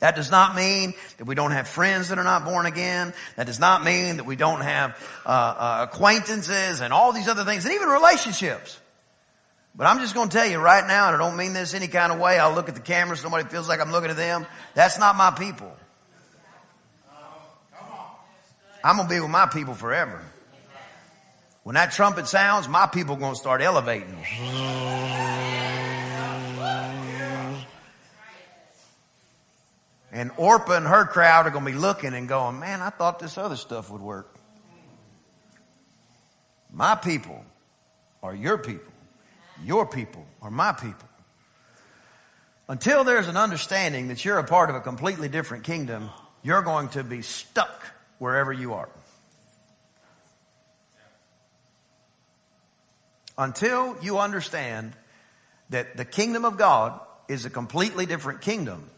That 0.00 0.16
does 0.16 0.30
not 0.30 0.54
mean 0.54 0.94
that 1.18 1.26
we 1.26 1.34
don't 1.34 1.50
have 1.50 1.68
friends 1.68 2.08
that 2.08 2.18
are 2.18 2.24
not 2.24 2.44
born 2.44 2.64
again. 2.64 3.12
That 3.36 3.46
does 3.46 3.60
not 3.60 3.84
mean 3.84 4.16
that 4.16 4.24
we 4.24 4.34
don't 4.34 4.62
have 4.62 4.96
uh, 5.26 5.28
uh, 5.28 5.86
acquaintances 5.90 6.80
and 6.80 6.92
all 6.92 7.12
these 7.12 7.28
other 7.28 7.44
things, 7.44 7.66
and 7.66 7.74
even 7.74 7.88
relationships. 7.88 8.78
But 9.74 9.86
I'm 9.86 9.98
just 9.98 10.14
going 10.14 10.30
to 10.30 10.36
tell 10.36 10.46
you 10.46 10.58
right 10.58 10.86
now, 10.86 11.08
and 11.08 11.16
I 11.16 11.18
don't 11.18 11.36
mean 11.36 11.52
this 11.52 11.74
any 11.74 11.86
kind 11.86 12.12
of 12.12 12.18
way. 12.18 12.38
I'll 12.38 12.54
look 12.54 12.70
at 12.70 12.74
the 12.74 12.80
camera, 12.80 13.16
somebody 13.16 13.46
feels 13.48 13.68
like 13.68 13.80
I'm 13.80 13.92
looking 13.92 14.10
at 14.10 14.16
them. 14.16 14.46
That's 14.74 14.98
not 14.98 15.16
my 15.16 15.30
people. 15.30 15.70
I'm 18.82 18.96
going 18.96 19.08
to 19.08 19.14
be 19.14 19.20
with 19.20 19.30
my 19.30 19.46
people 19.46 19.74
forever. 19.74 20.22
When 21.62 21.74
that 21.74 21.92
trumpet 21.92 22.26
sounds, 22.26 22.68
my 22.68 22.86
people 22.86 23.16
are 23.16 23.18
going 23.18 23.34
to 23.34 23.38
start 23.38 23.60
elevating. 23.60 24.16
And 30.12 30.32
Orpah 30.36 30.72
and 30.72 30.86
her 30.86 31.04
crowd 31.04 31.46
are 31.46 31.50
going 31.50 31.64
to 31.64 31.70
be 31.70 31.76
looking 31.76 32.14
and 32.14 32.28
going, 32.28 32.58
man, 32.58 32.82
I 32.82 32.90
thought 32.90 33.18
this 33.18 33.38
other 33.38 33.56
stuff 33.56 33.90
would 33.90 34.00
work. 34.00 34.34
My 36.72 36.94
people 36.94 37.44
are 38.22 38.34
your 38.34 38.58
people. 38.58 38.92
Your 39.62 39.86
people 39.86 40.26
are 40.42 40.50
my 40.50 40.72
people. 40.72 41.08
Until 42.68 43.04
there's 43.04 43.28
an 43.28 43.36
understanding 43.36 44.08
that 44.08 44.24
you're 44.24 44.38
a 44.38 44.44
part 44.44 44.70
of 44.70 44.76
a 44.76 44.80
completely 44.80 45.28
different 45.28 45.64
kingdom, 45.64 46.10
you're 46.42 46.62
going 46.62 46.88
to 46.90 47.04
be 47.04 47.22
stuck 47.22 47.84
wherever 48.18 48.52
you 48.52 48.74
are. 48.74 48.88
Until 53.40 53.96
you 54.02 54.18
understand 54.18 54.92
that 55.70 55.96
the 55.96 56.04
kingdom 56.04 56.44
of 56.44 56.58
God 56.58 57.00
is 57.26 57.46
a 57.46 57.50
completely 57.50 58.04
different 58.04 58.42
kingdom, 58.42 58.90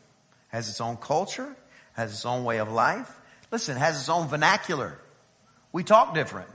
has 0.49 0.69
its 0.69 0.81
own 0.81 0.97
culture, 0.97 1.55
has 1.93 2.11
its 2.11 2.27
own 2.27 2.43
way 2.43 2.59
of 2.59 2.69
life. 2.69 3.09
Listen, 3.53 3.77
has 3.77 4.01
its 4.01 4.09
own 4.09 4.27
vernacular. 4.27 4.99
We 5.71 5.85
talk 5.85 6.13
different. 6.13 6.49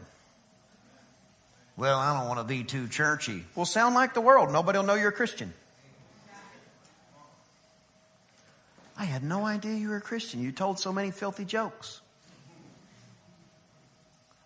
Well, 1.77 1.97
I 1.97 2.19
don't 2.19 2.27
want 2.27 2.41
to 2.41 2.43
be 2.43 2.65
too 2.65 2.89
churchy. 2.89 3.45
Well, 3.55 3.65
sound 3.65 3.95
like 3.95 4.13
the 4.13 4.21
world. 4.21 4.51
Nobody 4.51 4.79
will 4.79 4.85
know 4.85 4.95
you're 4.95 5.09
a 5.09 5.13
Christian. 5.13 5.53
I 8.97 9.05
had 9.05 9.23
no 9.23 9.45
idea 9.45 9.75
you 9.75 9.87
were 9.87 9.97
a 9.97 10.01
Christian. 10.01 10.43
You 10.43 10.51
told 10.51 10.77
so 10.77 10.91
many 10.91 11.11
filthy 11.11 11.45
jokes. 11.45 12.01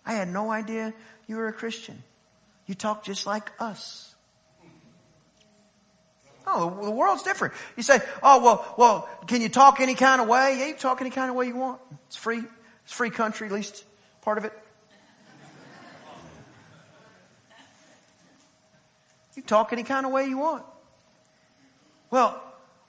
I 0.06 0.12
had 0.12 0.28
no 0.28 0.52
idea 0.52 0.94
you 1.26 1.34
were 1.34 1.48
a 1.48 1.52
Christian. 1.52 2.04
You 2.72 2.76
talk 2.76 3.04
just 3.04 3.26
like 3.26 3.52
us. 3.58 4.14
Oh, 6.46 6.82
the 6.82 6.90
world's 6.90 7.22
different. 7.22 7.52
You 7.76 7.82
say, 7.82 8.00
oh, 8.22 8.42
well, 8.42 8.74
well, 8.78 9.08
can 9.26 9.42
you 9.42 9.50
talk 9.50 9.78
any 9.80 9.94
kind 9.94 10.22
of 10.22 10.26
way? 10.26 10.56
Yeah, 10.58 10.68
you 10.68 10.74
talk 10.74 11.02
any 11.02 11.10
kind 11.10 11.28
of 11.28 11.36
way 11.36 11.48
you 11.48 11.54
want. 11.54 11.82
It's 12.06 12.16
free. 12.16 12.42
It's 12.84 12.92
free 12.94 13.10
country, 13.10 13.46
at 13.46 13.52
least 13.52 13.84
part 14.22 14.38
of 14.38 14.46
it. 14.46 14.54
You 19.36 19.42
talk 19.42 19.74
any 19.74 19.82
kind 19.82 20.06
of 20.06 20.12
way 20.12 20.24
you 20.28 20.38
want. 20.38 20.64
Well, 22.10 22.42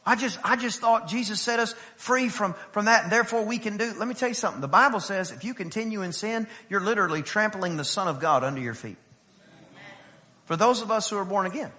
I 0.06 0.16
just, 0.16 0.40
I 0.46 0.56
just 0.56 0.80
thought 0.80 1.10
Jesus 1.10 1.42
set 1.42 1.60
us 1.60 1.76
free 1.98 2.30
from, 2.30 2.54
from 2.72 2.86
that 2.86 3.04
and 3.04 3.12
therefore 3.12 3.44
we 3.44 3.58
can 3.58 3.76
do, 3.76 3.94
let 3.98 4.08
me 4.08 4.14
tell 4.14 4.30
you 4.30 4.34
something. 4.34 4.62
The 4.62 4.70
Bible 4.70 5.02
says 5.02 5.32
if 5.32 5.44
you 5.44 5.54
continue 5.54 6.04
in 6.04 6.14
sin, 6.14 6.48
you're 6.70 6.80
literally 6.80 7.22
trampling 7.22 7.76
the 7.76 7.84
Son 7.84 8.08
of 8.08 8.22
God 8.22 8.46
under 8.46 8.62
your 8.62 8.76
feet. 8.76 8.96
For 10.46 10.56
those 10.56 10.82
of 10.82 10.92
us 10.92 11.10
who 11.10 11.18
are 11.18 11.26
born 11.26 11.46
again. 11.46 11.72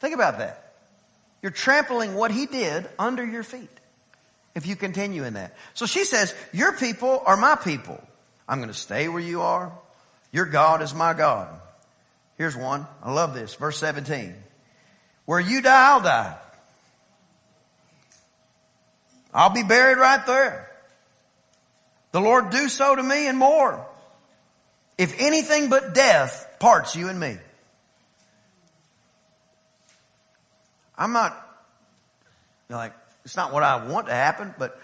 Think 0.00 0.14
about 0.14 0.38
that. 0.38 0.72
You're 1.42 1.52
trampling 1.52 2.14
what 2.14 2.30
He 2.30 2.46
did 2.46 2.88
under 2.98 3.24
your 3.24 3.42
feet. 3.42 3.68
If 4.54 4.66
you 4.66 4.76
continue 4.76 5.24
in 5.24 5.34
that. 5.34 5.54
So 5.74 5.86
she 5.86 6.04
says, 6.04 6.34
your 6.52 6.72
people 6.72 7.22
are 7.24 7.36
my 7.36 7.54
people. 7.54 8.02
I'm 8.48 8.58
going 8.58 8.70
to 8.70 8.74
stay 8.74 9.08
where 9.08 9.22
you 9.22 9.42
are. 9.42 9.72
Your 10.32 10.46
God 10.46 10.82
is 10.82 10.94
my 10.94 11.14
God. 11.14 11.48
Here's 12.36 12.56
one. 12.56 12.86
I 13.02 13.12
love 13.12 13.34
this. 13.34 13.54
Verse 13.54 13.78
17. 13.78 14.34
Where 15.24 15.38
you 15.38 15.62
die, 15.62 15.90
I'll 15.92 16.00
die. 16.00 16.36
I'll 19.32 19.50
be 19.50 19.62
buried 19.62 19.98
right 19.98 20.24
there. 20.26 20.68
The 22.12 22.20
Lord 22.20 22.50
do 22.50 22.68
so 22.68 22.96
to 22.96 23.02
me 23.02 23.28
and 23.28 23.38
more. 23.38 23.86
If 24.98 25.20
anything 25.20 25.70
but 25.70 25.94
death 25.94 26.46
parts 26.60 26.94
you 26.94 27.08
and 27.08 27.18
me. 27.18 27.36
I'm 30.96 31.12
not 31.12 31.34
like, 32.68 32.92
it's 33.24 33.36
not 33.36 33.52
what 33.52 33.64
I 33.64 33.86
want 33.86 34.06
to 34.06 34.12
happen, 34.12 34.54
but 34.58 34.78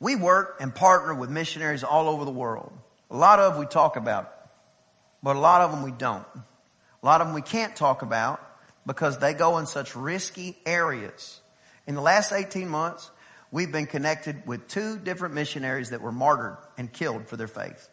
we 0.00 0.16
work 0.16 0.56
and 0.60 0.74
partner 0.74 1.14
with 1.14 1.30
missionaries 1.30 1.84
all 1.84 2.08
over 2.08 2.24
the 2.24 2.32
world. 2.32 2.72
A 3.10 3.16
lot 3.16 3.38
of 3.38 3.58
we 3.58 3.66
talk 3.66 3.96
about, 3.96 4.32
but 5.22 5.36
a 5.36 5.38
lot 5.38 5.60
of 5.60 5.70
them 5.70 5.82
we 5.82 5.92
don't. 5.92 6.26
A 6.34 7.06
lot 7.06 7.20
of 7.20 7.28
them 7.28 7.34
we 7.34 7.42
can't 7.42 7.76
talk 7.76 8.02
about 8.02 8.40
because 8.86 9.18
they 9.18 9.34
go 9.34 9.58
in 9.58 9.66
such 9.66 9.94
risky 9.94 10.56
areas. 10.64 11.40
In 11.86 11.94
the 11.94 12.00
last 12.00 12.32
18 12.32 12.68
months, 12.68 13.10
we've 13.50 13.70
been 13.70 13.86
connected 13.86 14.46
with 14.46 14.66
two 14.68 14.98
different 14.98 15.34
missionaries 15.34 15.90
that 15.90 16.00
were 16.00 16.12
martyred 16.12 16.56
and 16.78 16.92
killed 16.92 17.28
for 17.28 17.36
their 17.36 17.46
faith. 17.46 17.88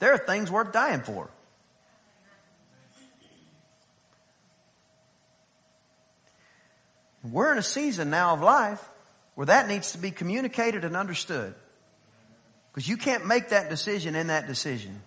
There 0.00 0.12
are 0.12 0.18
things 0.18 0.50
worth 0.50 0.72
dying 0.72 1.02
for. 1.02 1.30
We're 7.22 7.52
in 7.52 7.58
a 7.58 7.62
season 7.62 8.10
now 8.10 8.32
of 8.32 8.40
life 8.40 8.82
where 9.34 9.46
that 9.46 9.68
needs 9.68 9.92
to 9.92 9.98
be 9.98 10.10
communicated 10.10 10.84
and 10.84 10.96
understood. 10.96 11.54
Because 12.72 12.88
you 12.88 12.96
can't 12.96 13.26
make 13.26 13.50
that 13.50 13.68
decision 13.68 14.14
in 14.14 14.28
that 14.28 14.46
decision. 14.46 15.02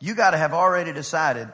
You 0.00 0.14
got 0.14 0.32
to 0.32 0.36
have 0.36 0.52
already 0.52 0.92
decided 0.92 1.48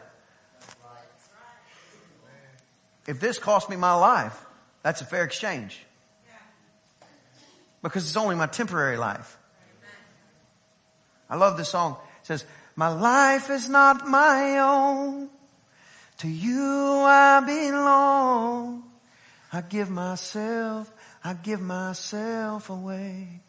if 3.06 3.20
this 3.20 3.38
cost 3.38 3.68
me 3.68 3.76
my 3.76 3.94
life, 3.94 4.38
that's 4.82 5.00
a 5.00 5.04
fair 5.04 5.24
exchange. 5.24 5.84
Because 7.82 8.04
it's 8.06 8.16
only 8.16 8.36
my 8.36 8.46
temporary 8.46 8.96
life. 8.96 9.36
I 11.30 11.36
love 11.36 11.56
this 11.56 11.70
song. 11.70 11.96
It 12.20 12.26
says, 12.26 12.44
my 12.76 12.88
life 12.88 13.48
is 13.50 13.68
not 13.68 14.06
my 14.06 14.58
own. 14.58 15.30
To 16.18 16.28
you 16.28 17.02
I 17.04 17.40
belong. 17.40 18.82
I 19.52 19.62
give 19.62 19.90
myself, 19.90 20.90
I 21.24 21.34
give 21.34 21.60
myself 21.60 22.70
away. 22.70 23.40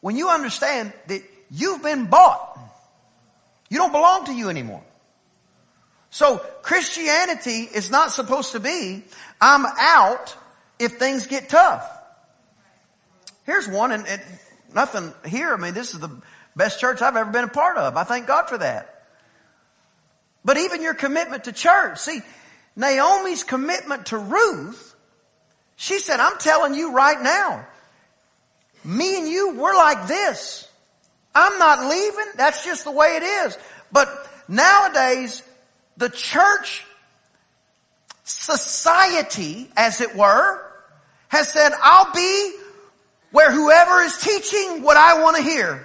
When 0.00 0.16
you 0.16 0.28
understand 0.28 0.92
that 1.06 1.22
you've 1.50 1.82
been 1.82 2.06
bought, 2.06 2.58
you 3.68 3.78
don't 3.78 3.92
belong 3.92 4.26
to 4.26 4.32
you 4.32 4.48
anymore. 4.48 4.82
So 6.10 6.38
Christianity 6.62 7.68
is 7.74 7.90
not 7.90 8.12
supposed 8.12 8.52
to 8.52 8.60
be, 8.60 9.02
I'm 9.40 9.64
out 9.66 10.36
if 10.78 10.92
things 10.98 11.26
get 11.26 11.48
tough. 11.48 11.88
Here's 13.44 13.68
one 13.68 13.92
and, 13.92 14.06
and 14.06 14.22
nothing 14.74 15.12
here. 15.26 15.52
I 15.52 15.56
mean, 15.56 15.74
this 15.74 15.94
is 15.94 16.00
the 16.00 16.10
best 16.56 16.80
church 16.80 17.02
I've 17.02 17.16
ever 17.16 17.30
been 17.30 17.44
a 17.44 17.48
part 17.48 17.76
of. 17.76 17.96
I 17.96 18.04
thank 18.04 18.26
God 18.26 18.48
for 18.48 18.58
that. 18.58 18.90
But 20.44 20.58
even 20.58 20.82
your 20.82 20.94
commitment 20.94 21.44
to 21.44 21.52
church, 21.52 21.98
see, 21.98 22.20
Naomi's 22.76 23.44
commitment 23.44 24.06
to 24.06 24.18
Ruth, 24.18 24.94
she 25.76 25.98
said, 25.98 26.20
I'm 26.20 26.38
telling 26.38 26.74
you 26.74 26.92
right 26.92 27.20
now, 27.20 27.66
me 28.84 29.18
and 29.18 29.28
you, 29.28 29.54
we're 29.54 29.74
like 29.74 30.06
this. 30.06 30.68
I'm 31.34 31.58
not 31.58 31.88
leaving. 31.88 32.32
That's 32.36 32.64
just 32.64 32.84
the 32.84 32.90
way 32.90 33.16
it 33.16 33.22
is. 33.22 33.58
But 33.90 34.08
nowadays, 34.46 35.42
the 35.96 36.10
church 36.10 36.84
society, 38.24 39.70
as 39.76 40.00
it 40.00 40.14
were, 40.14 40.60
has 41.28 41.48
said, 41.52 41.72
I'll 41.82 42.12
be 42.12 42.56
where 43.32 43.50
whoever 43.50 44.02
is 44.02 44.18
teaching 44.18 44.82
what 44.82 44.96
I 44.96 45.22
want 45.22 45.36
to 45.36 45.42
hear. 45.42 45.84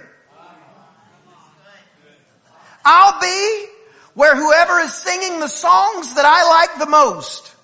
I'll 2.84 3.20
be 3.20 3.66
where 4.14 4.36
whoever 4.36 4.80
is 4.80 4.92
singing 4.94 5.40
the 5.40 5.48
songs 5.48 6.14
that 6.14 6.24
I 6.24 6.48
like 6.48 6.78
the 6.78 6.86
most. 6.86 7.54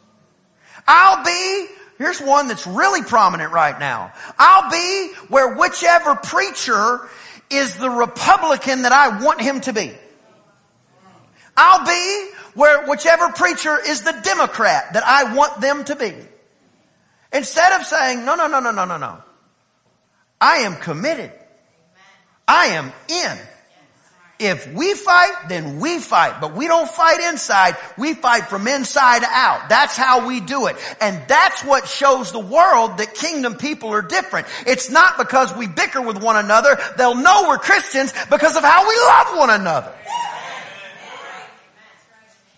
I'll 0.87 1.25
be, 1.25 1.67
here's 1.99 2.21
one 2.21 2.49
that's 2.49 2.67
really 2.67 3.03
prominent 3.03 3.53
right 3.53 3.79
now. 3.79 4.13
I'll 4.39 4.71
be 4.71 5.15
where 5.29 5.57
whichever 5.57 6.15
preacher 6.15 7.01
is 7.51 7.77
the 7.77 7.91
Republican 7.91 8.83
that 8.83 8.93
I 8.93 9.23
want 9.23 9.41
him 9.41 9.61
to 9.63 9.73
be. 9.73 9.93
I'll 11.57 11.87
be 11.87 12.31
where 12.55 12.87
whichever 12.87 13.31
preacher 13.31 13.79
is 13.87 14.03
the 14.03 14.19
Democrat 14.23 14.93
that 14.95 15.05
I 15.05 15.35
want 15.35 15.61
them 15.61 15.85
to 15.85 15.97
be. 15.97 16.15
Instead 17.33 17.79
of 17.79 17.87
saying, 17.87 18.25
no, 18.25 18.35
no, 18.35 18.47
no, 18.47 18.61
no, 18.61 18.71
no, 18.71 18.85
no, 18.85 18.97
no. 18.97 19.19
I 20.41 20.59
am 20.59 20.77
committed. 20.77 21.33
I 22.47 22.67
am 22.67 22.93
in. 23.09 23.39
If 24.39 24.71
we 24.75 24.93
fight, 24.93 25.49
then 25.49 25.81
we 25.81 25.99
fight. 25.99 26.41
But 26.43 26.55
we 26.55 26.67
don't 26.67 26.91
fight 26.91 27.21
inside. 27.33 27.77
We 27.97 28.13
fight 28.13 28.49
from 28.49 28.69
inside 28.69 29.23
out. 29.25 29.69
That's 29.71 29.97
how 29.97 30.27
we 30.27 30.41
do 30.41 30.67
it. 30.67 30.77
And 31.01 31.23
that's 31.27 31.65
what 31.65 31.89
shows 31.89 32.33
the 32.33 32.41
world 32.41 32.99
that 32.99 33.15
kingdom 33.15 33.55
people 33.55 33.91
are 33.95 34.03
different. 34.03 34.47
It's 34.67 34.91
not 34.91 35.17
because 35.17 35.57
we 35.57 35.67
bicker 35.67 36.03
with 36.03 36.23
one 36.23 36.37
another. 36.37 36.79
They'll 36.99 37.15
know 37.15 37.47
we're 37.49 37.59
Christians 37.59 38.13
because 38.29 38.57
of 38.57 38.63
how 38.63 38.87
we 38.87 38.97
love 38.97 39.39
one 39.39 39.61
another. 39.61 39.93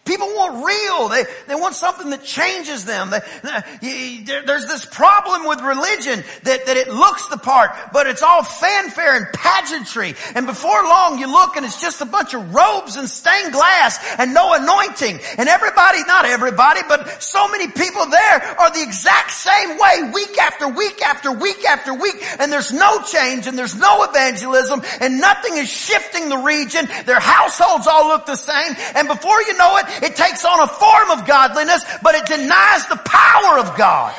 People 0.08 0.28
want 0.28 0.64
real. 0.64 1.08
They, 1.08 1.24
they 1.48 1.54
want 1.54 1.74
something 1.74 2.08
that 2.10 2.24
changes 2.24 2.86
them. 2.86 3.10
They, 3.10 4.24
there's 4.24 4.66
this 4.66 4.86
problem 4.86 5.46
with 5.46 5.60
religion 5.60 6.24
that, 6.44 6.64
that 6.64 6.76
it 6.78 6.88
looks 6.88 7.28
the 7.28 7.36
part, 7.36 7.72
but 7.92 8.06
it's 8.06 8.22
all 8.22 8.42
fanfare 8.42 9.16
and 9.16 9.26
pageantry. 9.34 10.14
And 10.34 10.46
before 10.46 10.82
long 10.84 11.18
you 11.18 11.30
look 11.30 11.56
and 11.56 11.66
it's 11.66 11.78
just 11.78 12.00
a 12.00 12.06
bunch 12.06 12.32
of 12.32 12.54
robes 12.54 12.96
and 12.96 13.06
stained 13.06 13.52
glass 13.52 13.98
and 14.16 14.32
no 14.32 14.54
anointing. 14.54 15.20
And 15.36 15.46
everybody, 15.46 16.02
not 16.04 16.24
everybody, 16.24 16.80
but 16.88 17.22
so 17.22 17.46
many 17.48 17.68
people 17.68 18.06
there 18.06 18.42
are 18.58 18.70
the 18.72 18.82
exact 18.82 19.32
same 19.32 19.76
way 19.76 20.10
week 20.14 20.38
after 20.38 20.68
week 20.68 21.02
after 21.02 21.32
week 21.32 21.66
after 21.66 21.92
week. 21.92 22.16
And 22.38 22.50
there's 22.50 22.72
no 22.72 23.02
change 23.02 23.46
and 23.46 23.58
there's 23.58 23.76
no 23.76 24.04
evangelism 24.04 24.80
and 25.02 25.20
nothing 25.20 25.58
is 25.58 25.68
shifting 25.68 26.30
the 26.30 26.38
region. 26.38 26.88
Their 27.04 27.20
households 27.20 27.86
all 27.86 28.08
look 28.08 28.24
the 28.24 28.36
same. 28.36 28.74
And 28.94 29.06
before 29.06 29.42
you 29.42 29.52
know 29.58 29.76
it, 29.76 29.97
It 30.02 30.16
takes 30.16 30.44
on 30.44 30.60
a 30.60 30.68
form 30.68 31.10
of 31.10 31.26
godliness, 31.26 31.84
but 32.02 32.14
it 32.14 32.26
denies 32.26 32.86
the 32.86 33.00
power 33.04 33.58
of 33.58 33.76
God. 33.76 34.14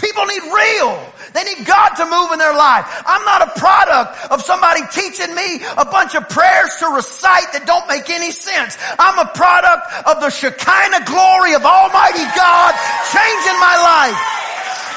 People 0.00 0.26
need 0.26 0.42
real. 0.42 0.94
They 1.34 1.44
need 1.44 1.66
God 1.66 1.90
to 1.98 2.04
move 2.06 2.32
in 2.32 2.38
their 2.38 2.54
life. 2.54 2.86
I'm 3.04 3.24
not 3.24 3.42
a 3.42 3.50
product 3.58 4.30
of 4.30 4.42
somebody 4.42 4.80
teaching 4.92 5.34
me 5.34 5.60
a 5.76 5.84
bunch 5.84 6.14
of 6.14 6.28
prayers 6.28 6.70
to 6.78 6.86
recite 6.94 7.52
that 7.52 7.66
don't 7.66 7.86
make 7.88 8.08
any 8.08 8.30
sense. 8.30 8.78
I'm 8.98 9.18
a 9.18 9.28
product 9.34 9.90
of 10.06 10.22
the 10.22 10.30
Shekinah 10.30 11.04
glory 11.04 11.54
of 11.58 11.66
Almighty 11.66 12.24
God 12.32 12.72
changing 13.10 13.58
my 13.58 13.76
life. 13.76 14.37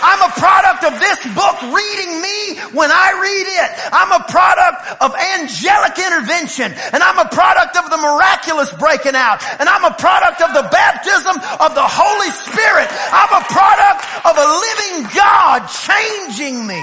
I'm 0.02 0.22
a 0.26 0.34
product 0.34 0.84
of 0.84 0.94
this 1.00 1.20
book 1.38 1.58
reading 1.70 2.22
me 2.22 2.58
when 2.74 2.90
I 2.90 3.14
read 3.22 3.48
it. 3.48 3.70
I'm 3.94 4.12
a 4.12 4.24
product 4.26 5.02
of 5.02 5.14
angelic 5.14 5.96
intervention 5.98 6.74
and 6.94 7.02
I'm 7.02 7.22
a 7.22 7.30
product 7.30 7.78
of 7.78 7.90
the 7.90 7.98
miraculous 7.98 8.74
breaking 8.76 9.16
out 9.16 9.42
and 9.62 9.70
I'm 9.70 9.86
a 9.86 9.96
product 9.96 10.42
of 10.42 10.54
the 10.58 10.66
baptism 10.74 11.38
of 11.62 11.72
the 11.78 11.86
Holy 11.86 12.32
Spirit. 12.34 12.90
I'm 13.14 13.34
a 13.38 13.46
product 13.46 14.02
of 14.26 14.34
a 14.38 14.48
living 14.48 15.10
God 15.14 15.70
changing 15.70 16.66
me. 16.66 16.82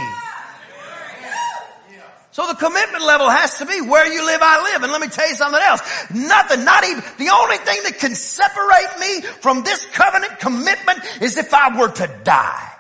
So 2.39 2.47
the 2.47 2.55
commitment 2.55 3.03
level 3.03 3.29
has 3.29 3.59
to 3.59 3.67
be 3.67 3.81
where 3.81 4.07
you 4.07 4.25
live, 4.25 4.39
I 4.41 4.63
live. 4.73 4.85
And 4.85 4.93
let 4.93 5.01
me 5.01 5.09
tell 5.09 5.29
you 5.29 5.35
something 5.35 5.61
else. 5.61 5.83
Nothing, 6.15 6.65
not 6.65 6.85
even, 6.85 7.03
the 7.19 7.31
only 7.31 7.57
thing 7.57 7.83
that 7.83 7.99
can 7.99 8.15
separate 8.15 9.01
me 9.01 9.23
from 9.41 9.65
this 9.65 9.85
covenant 9.87 10.39
commitment 10.39 11.01
is 11.21 11.37
if 11.37 11.53
I 11.53 11.77
were 11.77 11.89
to 11.89 12.07
die. 12.23 12.78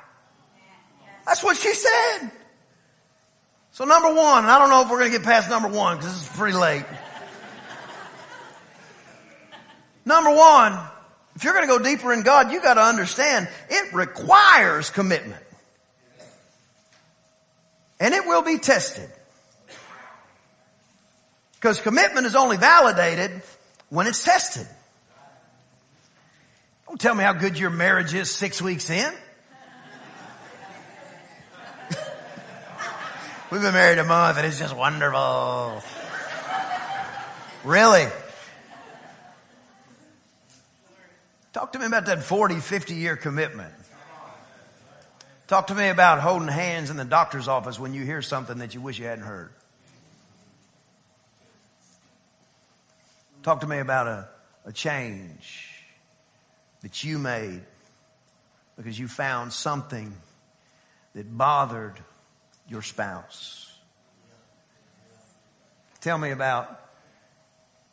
That's 1.29 1.45
what 1.45 1.59
she 1.59 1.75
said. 1.75 2.31
So 3.73 3.85
number 3.85 4.09
one, 4.09 4.45
and 4.45 4.51
I 4.51 4.59
don't 4.59 4.71
know 4.71 4.83
if 4.83 4.91
we're 4.91 4.99
going 4.99 5.13
to 5.13 5.19
get 5.19 5.27
past 5.27 5.51
number 5.51 5.69
one 5.69 5.99
because 5.99 6.23
is 6.23 6.29
pretty 6.29 6.57
late. 6.57 6.87
number 10.07 10.31
one, 10.31 10.79
if 11.37 11.45
you're 11.45 11.53
going 11.53 11.69
to 11.69 11.79
go 11.79 11.85
deeper 11.85 12.15
in 12.15 12.23
God, 12.23 12.51
you 12.51 12.63
got 12.63 12.75
to 12.75 12.83
understand 12.83 13.47
it 13.69 13.93
requires 13.93 14.89
commitment. 14.89 15.45
And 18.01 18.15
it 18.15 18.27
will 18.27 18.43
be 18.43 18.57
tested. 18.57 19.11
Because 21.57 21.79
commitment 21.79 22.27
is 22.27 22.37
only 22.37 22.57
validated 22.57 23.43
when 23.91 24.07
it's 24.07 24.25
tested. 24.25 24.67
Don't 26.87 26.99
tell 26.99 27.15
me 27.15 27.23
how 27.23 27.35
good 27.35 27.59
your 27.59 27.71
marriage 27.71 28.15
is 28.15 28.31
six 28.31 28.63
weeks 28.63 28.89
in. 28.89 29.13
We've 33.51 33.63
been 33.63 33.73
married 33.73 33.99
a 33.99 34.05
month 34.05 34.37
and 34.37 34.47
it's 34.47 34.59
just 34.59 34.77
wonderful. 34.77 35.83
Really? 37.65 38.07
Talk 41.55 41.73
to 41.73 41.79
me 41.79 41.87
about 41.87 42.05
that 42.07 42.23
40, 42.23 42.61
50 42.61 42.95
year 42.95 43.17
commitment. 43.17 43.73
Talk 45.47 45.69
to 45.69 45.75
me 45.75 45.89
about 45.89 46.21
holding 46.21 46.49
hands 46.49 46.91
in 46.91 46.99
the 46.99 47.07
doctor's 47.07 47.49
office 47.49 47.81
when 47.81 47.95
you 47.95 48.05
hear 48.05 48.21
something 48.21 48.59
that 48.59 48.75
you 48.75 48.83
wish 48.83 48.99
you 48.99 49.07
hadn't 49.07 49.25
heard. 49.25 49.51
Talk 53.43 53.61
to 53.61 53.67
me 53.67 53.79
about 53.79 54.07
a, 54.09 54.29
a 54.67 54.73
change 54.75 55.87
that 56.83 57.03
you 57.03 57.19
made 57.19 57.63
because 58.77 58.99
you 58.99 59.09
found 59.09 59.55
something 59.55 60.13
that 61.15 61.35
bothered 61.35 61.99
your 62.69 62.83
spouse. 62.83 63.73
Tell 66.01 66.19
me 66.19 66.31
about 66.31 66.81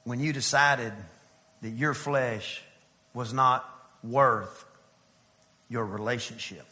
when 0.03 0.19
you 0.19 0.33
decided 0.33 0.93
that 1.61 1.69
your 1.69 1.93
flesh 1.93 2.61
was 3.13 3.33
not 3.33 3.67
worth 4.03 4.65
your 5.69 5.85
relationship. 5.85 6.65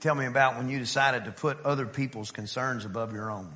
Tell 0.00 0.14
me 0.14 0.26
about 0.26 0.56
when 0.56 0.68
you 0.68 0.78
decided 0.78 1.24
to 1.24 1.32
put 1.32 1.64
other 1.64 1.86
people's 1.86 2.30
concerns 2.30 2.84
above 2.84 3.12
your 3.12 3.30
own. 3.30 3.50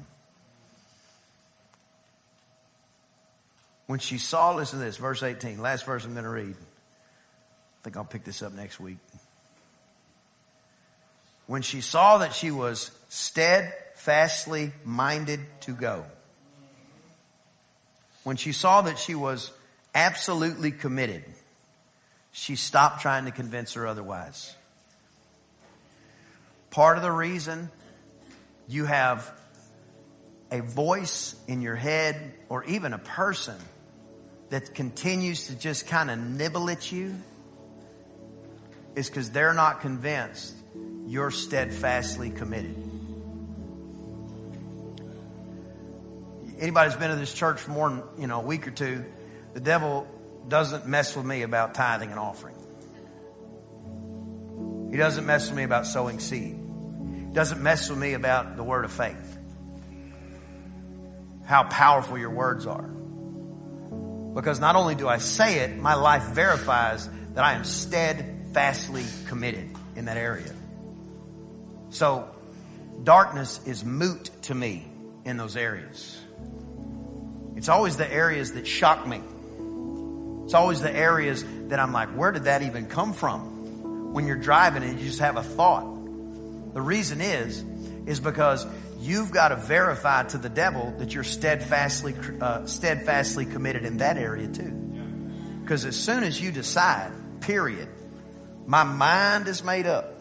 When 3.86 4.00
she 4.00 4.18
saw, 4.18 4.54
listen 4.54 4.80
to 4.80 4.84
this, 4.84 4.96
verse 4.96 5.22
18, 5.22 5.60
last 5.60 5.84
verse 5.84 6.04
I'm 6.04 6.14
going 6.14 6.24
to 6.24 6.30
read. 6.30 6.56
I 6.56 7.84
think 7.84 7.96
I'll 7.96 8.04
pick 8.04 8.24
this 8.24 8.42
up 8.42 8.52
next 8.52 8.80
week 8.80 8.96
when 11.52 11.60
she 11.60 11.82
saw 11.82 12.16
that 12.16 12.32
she 12.32 12.50
was 12.50 12.90
steadfastly 13.10 14.72
minded 14.86 15.38
to 15.60 15.72
go, 15.72 16.06
when 18.24 18.36
she 18.36 18.52
saw 18.52 18.80
that 18.80 18.98
she 18.98 19.14
was 19.14 19.50
absolutely 19.94 20.70
committed, 20.70 21.22
she 22.30 22.56
stopped 22.56 23.02
trying 23.02 23.26
to 23.26 23.30
convince 23.30 23.74
her 23.74 23.86
otherwise. 23.86 24.56
Part 26.70 26.96
of 26.96 27.02
the 27.02 27.12
reason 27.12 27.70
you 28.66 28.86
have 28.86 29.30
a 30.50 30.62
voice 30.62 31.36
in 31.46 31.60
your 31.60 31.76
head 31.76 32.32
or 32.48 32.64
even 32.64 32.94
a 32.94 32.98
person 32.98 33.58
that 34.48 34.74
continues 34.74 35.48
to 35.48 35.54
just 35.54 35.86
kind 35.86 36.10
of 36.10 36.18
nibble 36.18 36.70
at 36.70 36.90
you 36.90 37.14
is 38.96 39.10
because 39.10 39.28
they're 39.32 39.52
not 39.52 39.82
convinced 39.82 40.54
you're 41.12 41.30
steadfastly 41.30 42.30
committed. 42.30 42.74
Anybody 46.58 46.90
who's 46.90 46.98
been 46.98 47.10
to 47.10 47.16
this 47.16 47.34
church 47.34 47.60
for 47.60 47.70
more 47.70 47.90
than, 47.90 48.02
you 48.16 48.26
know, 48.26 48.40
a 48.40 48.42
week 48.42 48.66
or 48.66 48.70
two, 48.70 49.04
the 49.52 49.60
devil 49.60 50.06
doesn't 50.48 50.86
mess 50.86 51.14
with 51.14 51.26
me 51.26 51.42
about 51.42 51.74
tithing 51.74 52.08
and 52.08 52.18
offering. 52.18 52.54
He 54.90 54.96
doesn't 54.96 55.26
mess 55.26 55.50
with 55.50 55.56
me 55.58 55.64
about 55.64 55.86
sowing 55.86 56.18
seed. 56.18 56.58
He 57.28 57.34
doesn't 57.34 57.62
mess 57.62 57.90
with 57.90 57.98
me 57.98 58.14
about 58.14 58.56
the 58.56 58.64
word 58.64 58.86
of 58.86 58.92
faith. 58.92 59.38
How 61.44 61.64
powerful 61.64 62.16
your 62.16 62.30
words 62.30 62.66
are. 62.66 62.88
Because 64.34 64.60
not 64.60 64.76
only 64.76 64.94
do 64.94 65.08
I 65.08 65.18
say 65.18 65.58
it, 65.58 65.76
my 65.76 65.92
life 65.92 66.22
verifies 66.22 67.06
that 67.34 67.44
I 67.44 67.52
am 67.52 67.64
steadfastly 67.64 69.04
committed 69.26 69.76
in 69.94 70.06
that 70.06 70.16
area. 70.16 70.54
So 71.92 72.28
darkness 73.04 73.60
is 73.66 73.84
moot 73.84 74.30
to 74.42 74.54
me 74.54 74.86
in 75.26 75.36
those 75.36 75.56
areas. 75.56 76.18
It's 77.54 77.68
always 77.68 77.98
the 77.98 78.10
areas 78.10 78.54
that 78.54 78.66
shock 78.66 79.06
me. 79.06 79.20
It's 80.44 80.54
always 80.54 80.80
the 80.80 80.90
areas 80.90 81.44
that 81.68 81.78
I'm 81.78 81.92
like, 81.92 82.08
where 82.08 82.32
did 82.32 82.44
that 82.44 82.62
even 82.62 82.86
come 82.86 83.12
from? 83.12 84.14
When 84.14 84.26
you're 84.26 84.36
driving 84.36 84.82
and 84.82 84.98
you 84.98 85.06
just 85.06 85.20
have 85.20 85.36
a 85.36 85.42
thought. 85.42 85.84
The 86.72 86.80
reason 86.80 87.20
is, 87.20 87.62
is 88.06 88.20
because 88.20 88.66
you've 88.98 89.30
got 89.30 89.48
to 89.48 89.56
verify 89.56 90.22
to 90.24 90.38
the 90.38 90.48
devil 90.48 90.94
that 90.98 91.14
you're 91.14 91.24
steadfastly, 91.24 92.14
uh, 92.40 92.64
steadfastly 92.64 93.44
committed 93.44 93.84
in 93.84 93.98
that 93.98 94.16
area 94.16 94.48
too. 94.48 94.70
Because 95.62 95.84
as 95.84 95.96
soon 95.96 96.24
as 96.24 96.40
you 96.40 96.52
decide, 96.52 97.12
period, 97.40 97.88
my 98.66 98.82
mind 98.82 99.46
is 99.46 99.62
made 99.62 99.86
up. 99.86 100.14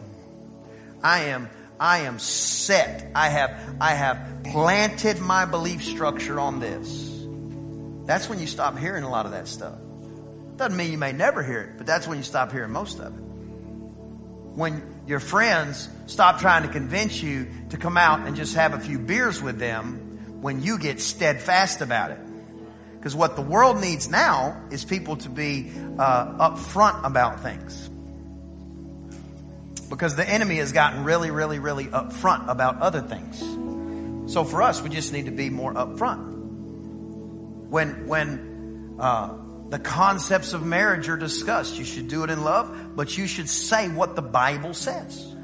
I 1.02 1.24
am 1.24 1.48
I 1.78 2.00
am 2.00 2.18
set. 2.18 3.10
I 3.14 3.28
have, 3.28 3.76
I 3.80 3.94
have 3.94 4.44
planted 4.44 5.18
my 5.18 5.44
belief 5.44 5.82
structure 5.84 6.38
on 6.38 6.60
this. 6.60 7.10
That's 8.06 8.28
when 8.28 8.40
you 8.40 8.46
stop 8.46 8.78
hearing 8.78 9.04
a 9.04 9.10
lot 9.10 9.26
of 9.26 9.32
that 9.32 9.48
stuff. 9.48 9.78
Doesn't 10.56 10.76
mean 10.76 10.92
you 10.92 10.98
may 10.98 11.12
never 11.12 11.42
hear 11.42 11.62
it, 11.62 11.78
but 11.78 11.86
that's 11.86 12.06
when 12.06 12.18
you 12.18 12.24
stop 12.24 12.52
hearing 12.52 12.72
most 12.72 12.98
of 12.98 13.06
it. 13.06 13.20
When 13.20 14.82
your 15.06 15.20
friends 15.20 15.88
stop 16.06 16.40
trying 16.40 16.62
to 16.64 16.68
convince 16.68 17.22
you 17.22 17.48
to 17.70 17.76
come 17.76 17.96
out 17.96 18.26
and 18.26 18.36
just 18.36 18.54
have 18.54 18.74
a 18.74 18.80
few 18.80 18.98
beers 18.98 19.42
with 19.42 19.58
them 19.58 20.40
when 20.42 20.62
you 20.62 20.78
get 20.78 21.00
steadfast 21.00 21.80
about 21.80 22.10
it. 22.10 22.20
Because 22.96 23.16
what 23.16 23.34
the 23.34 23.42
world 23.42 23.80
needs 23.80 24.08
now 24.08 24.60
is 24.70 24.84
people 24.84 25.16
to 25.16 25.28
be 25.28 25.72
uh, 25.98 26.50
upfront 26.50 27.04
about 27.04 27.40
things 27.40 27.90
because 29.92 30.16
the 30.16 30.26
enemy 30.26 30.56
has 30.56 30.72
gotten 30.72 31.04
really, 31.04 31.30
really, 31.30 31.58
really 31.58 31.84
upfront 31.84 32.48
about 32.48 32.80
other 32.80 33.02
things. 33.02 33.40
So 34.32 34.42
for 34.42 34.62
us, 34.62 34.80
we 34.80 34.88
just 34.88 35.12
need 35.12 35.26
to 35.26 35.32
be 35.32 35.50
more 35.50 35.74
upfront. 35.74 36.32
When, 37.68 38.06
when, 38.06 38.96
uh, 38.98 39.34
the 39.68 39.78
concepts 39.78 40.54
of 40.54 40.64
marriage 40.64 41.10
are 41.10 41.18
discussed, 41.18 41.78
you 41.78 41.84
should 41.84 42.08
do 42.08 42.24
it 42.24 42.30
in 42.30 42.42
love, 42.42 42.96
but 42.96 43.18
you 43.18 43.26
should 43.26 43.50
say 43.50 43.90
what 43.90 44.16
the 44.16 44.22
Bible 44.22 44.72
says. 44.72 45.36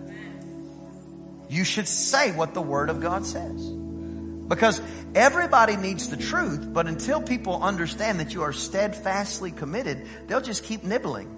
You 1.50 1.64
should 1.64 1.86
say 1.86 2.32
what 2.32 2.54
the 2.54 2.62
Word 2.62 2.88
of 2.88 3.02
God 3.02 3.26
says. 3.26 3.62
Because 3.62 4.80
everybody 5.14 5.76
needs 5.76 6.08
the 6.08 6.16
truth, 6.16 6.72
but 6.72 6.86
until 6.86 7.20
people 7.20 7.62
understand 7.62 8.20
that 8.20 8.32
you 8.32 8.44
are 8.44 8.54
steadfastly 8.54 9.50
committed, 9.50 10.06
they'll 10.26 10.40
just 10.40 10.64
keep 10.64 10.84
nibbling. 10.84 11.37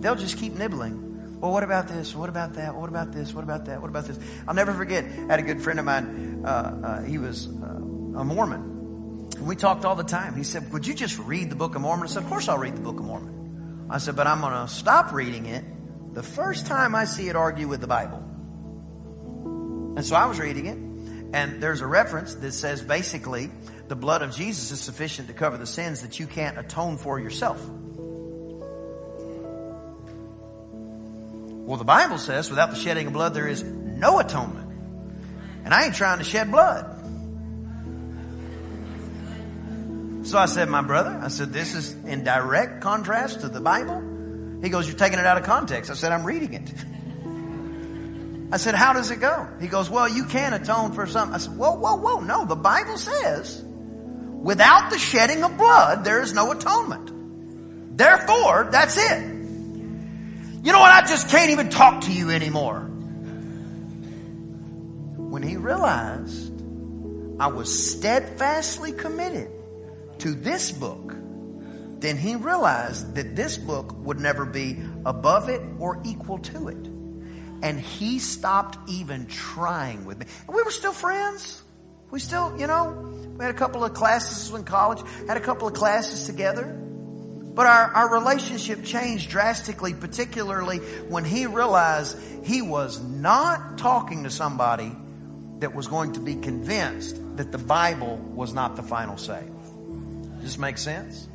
They'll 0.00 0.16
just 0.16 0.38
keep 0.38 0.54
nibbling. 0.54 1.38
Well, 1.40 1.52
what 1.52 1.62
about 1.62 1.88
this? 1.88 2.14
What 2.14 2.28
about 2.28 2.54
that? 2.54 2.74
What 2.74 2.88
about 2.88 3.12
this? 3.12 3.34
What 3.34 3.44
about 3.44 3.66
that? 3.66 3.80
What 3.80 3.88
about 3.88 4.06
this? 4.06 4.18
I'll 4.48 4.54
never 4.54 4.72
forget. 4.72 5.04
I 5.04 5.32
had 5.32 5.38
a 5.38 5.42
good 5.42 5.60
friend 5.60 5.78
of 5.78 5.84
mine. 5.84 6.42
Uh, 6.44 6.48
uh, 6.48 7.02
he 7.02 7.18
was 7.18 7.48
uh, 7.48 8.20
a 8.20 8.24
Mormon. 8.24 8.76
And 9.36 9.46
we 9.46 9.54
talked 9.54 9.84
all 9.84 9.96
the 9.96 10.04
time. 10.04 10.34
He 10.34 10.44
said, 10.44 10.72
Would 10.72 10.86
you 10.86 10.94
just 10.94 11.18
read 11.18 11.50
the 11.50 11.56
Book 11.56 11.74
of 11.74 11.82
Mormon? 11.82 12.04
I 12.04 12.10
said, 12.10 12.22
Of 12.22 12.28
course 12.28 12.48
I'll 12.48 12.58
read 12.58 12.74
the 12.74 12.80
Book 12.80 12.98
of 12.98 13.04
Mormon. 13.04 13.88
I 13.90 13.98
said, 13.98 14.16
But 14.16 14.26
I'm 14.26 14.40
going 14.40 14.52
to 14.52 14.68
stop 14.72 15.12
reading 15.12 15.46
it 15.46 15.64
the 16.14 16.22
first 16.22 16.66
time 16.66 16.94
I 16.94 17.04
see 17.04 17.28
it 17.28 17.36
argue 17.36 17.68
with 17.68 17.82
the 17.82 17.86
Bible. 17.86 18.22
And 19.96 20.04
so 20.04 20.16
I 20.16 20.24
was 20.26 20.38
reading 20.38 20.66
it, 20.66 20.78
and 21.34 21.62
there's 21.62 21.82
a 21.82 21.86
reference 21.86 22.34
that 22.34 22.52
says 22.52 22.82
basically 22.82 23.50
the 23.88 23.96
blood 23.96 24.22
of 24.22 24.34
Jesus 24.34 24.70
is 24.70 24.80
sufficient 24.80 25.28
to 25.28 25.34
cover 25.34 25.58
the 25.58 25.66
sins 25.66 26.00
that 26.00 26.18
you 26.18 26.26
can't 26.26 26.58
atone 26.58 26.96
for 26.96 27.20
yourself. 27.20 27.60
Well, 31.66 31.76
the 31.76 31.84
Bible 31.84 32.18
says 32.18 32.48
without 32.48 32.70
the 32.70 32.76
shedding 32.76 33.08
of 33.08 33.12
blood, 33.12 33.34
there 33.34 33.48
is 33.48 33.64
no 33.64 34.20
atonement. 34.20 34.70
And 35.64 35.74
I 35.74 35.86
ain't 35.86 35.96
trying 35.96 36.18
to 36.18 36.24
shed 36.24 36.52
blood. 36.52 36.92
So 40.24 40.38
I 40.38 40.46
said, 40.46 40.68
my 40.68 40.82
brother, 40.82 41.18
I 41.20 41.26
said, 41.26 41.52
this 41.52 41.74
is 41.74 41.92
in 42.04 42.22
direct 42.22 42.82
contrast 42.82 43.40
to 43.40 43.48
the 43.48 43.60
Bible. 43.60 44.00
He 44.62 44.68
goes, 44.68 44.86
you're 44.86 44.96
taking 44.96 45.18
it 45.18 45.26
out 45.26 45.38
of 45.38 45.44
context. 45.44 45.90
I 45.90 45.94
said, 45.94 46.12
I'm 46.12 46.24
reading 46.24 46.54
it. 46.54 46.72
I 48.52 48.58
said, 48.58 48.76
how 48.76 48.92
does 48.92 49.10
it 49.10 49.20
go? 49.20 49.48
He 49.60 49.66
goes, 49.66 49.90
well, 49.90 50.08
you 50.08 50.24
can 50.24 50.52
atone 50.52 50.92
for 50.92 51.04
something. 51.08 51.34
I 51.34 51.38
said, 51.38 51.56
whoa, 51.56 51.74
whoa, 51.74 51.96
whoa. 51.96 52.20
No, 52.20 52.44
the 52.44 52.54
Bible 52.54 52.96
says 52.96 53.60
without 53.62 54.90
the 54.90 54.98
shedding 55.00 55.42
of 55.42 55.56
blood, 55.56 56.04
there 56.04 56.22
is 56.22 56.32
no 56.32 56.52
atonement. 56.52 57.98
Therefore, 57.98 58.68
that's 58.70 58.96
it. 58.96 59.35
You 60.66 60.72
know 60.72 60.80
what? 60.80 60.90
I 60.90 61.06
just 61.06 61.28
can't 61.28 61.52
even 61.52 61.68
talk 61.68 62.00
to 62.06 62.12
you 62.12 62.30
anymore. 62.30 62.80
When 65.16 65.40
he 65.40 65.56
realized 65.56 66.52
I 67.38 67.46
was 67.46 67.92
steadfastly 67.92 68.90
committed 68.90 69.48
to 70.18 70.34
this 70.34 70.72
book, 70.72 71.14
then 72.00 72.16
he 72.16 72.34
realized 72.34 73.14
that 73.14 73.36
this 73.36 73.56
book 73.56 73.94
would 73.98 74.18
never 74.18 74.44
be 74.44 74.82
above 75.04 75.48
it 75.48 75.62
or 75.78 76.02
equal 76.04 76.38
to 76.38 76.66
it. 76.66 76.88
And 77.62 77.78
he 77.78 78.18
stopped 78.18 78.90
even 78.90 79.26
trying 79.26 80.04
with 80.04 80.18
me. 80.18 80.26
And 80.48 80.56
we 80.56 80.64
were 80.64 80.72
still 80.72 80.92
friends. 80.92 81.62
We 82.10 82.18
still, 82.18 82.58
you 82.58 82.66
know, 82.66 82.90
we 83.38 83.44
had 83.44 83.54
a 83.54 83.58
couple 83.58 83.84
of 83.84 83.94
classes 83.94 84.52
in 84.52 84.64
college, 84.64 85.00
had 85.28 85.36
a 85.36 85.40
couple 85.40 85.68
of 85.68 85.74
classes 85.74 86.26
together. 86.26 86.85
But 87.56 87.66
our, 87.66 87.84
our 87.94 88.12
relationship 88.12 88.84
changed 88.84 89.30
drastically, 89.30 89.94
particularly 89.94 90.76
when 91.08 91.24
he 91.24 91.46
realized 91.46 92.18
he 92.44 92.60
was 92.60 93.02
not 93.02 93.78
talking 93.78 94.24
to 94.24 94.30
somebody 94.30 94.94
that 95.60 95.74
was 95.74 95.86
going 95.86 96.12
to 96.12 96.20
be 96.20 96.34
convinced 96.34 97.16
that 97.38 97.52
the 97.52 97.58
Bible 97.58 98.18
was 98.18 98.52
not 98.52 98.76
the 98.76 98.82
final 98.82 99.16
say. 99.16 99.42
Does 100.34 100.42
this 100.42 100.58
make 100.58 100.76
sense? 100.76 101.26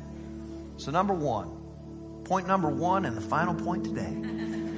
So, 0.76 0.92
number 0.92 1.12
one, 1.12 2.22
point 2.22 2.46
number 2.46 2.68
one, 2.68 3.04
and 3.04 3.16
the 3.16 3.20
final 3.20 3.54
point 3.54 3.84
today. 3.84 4.16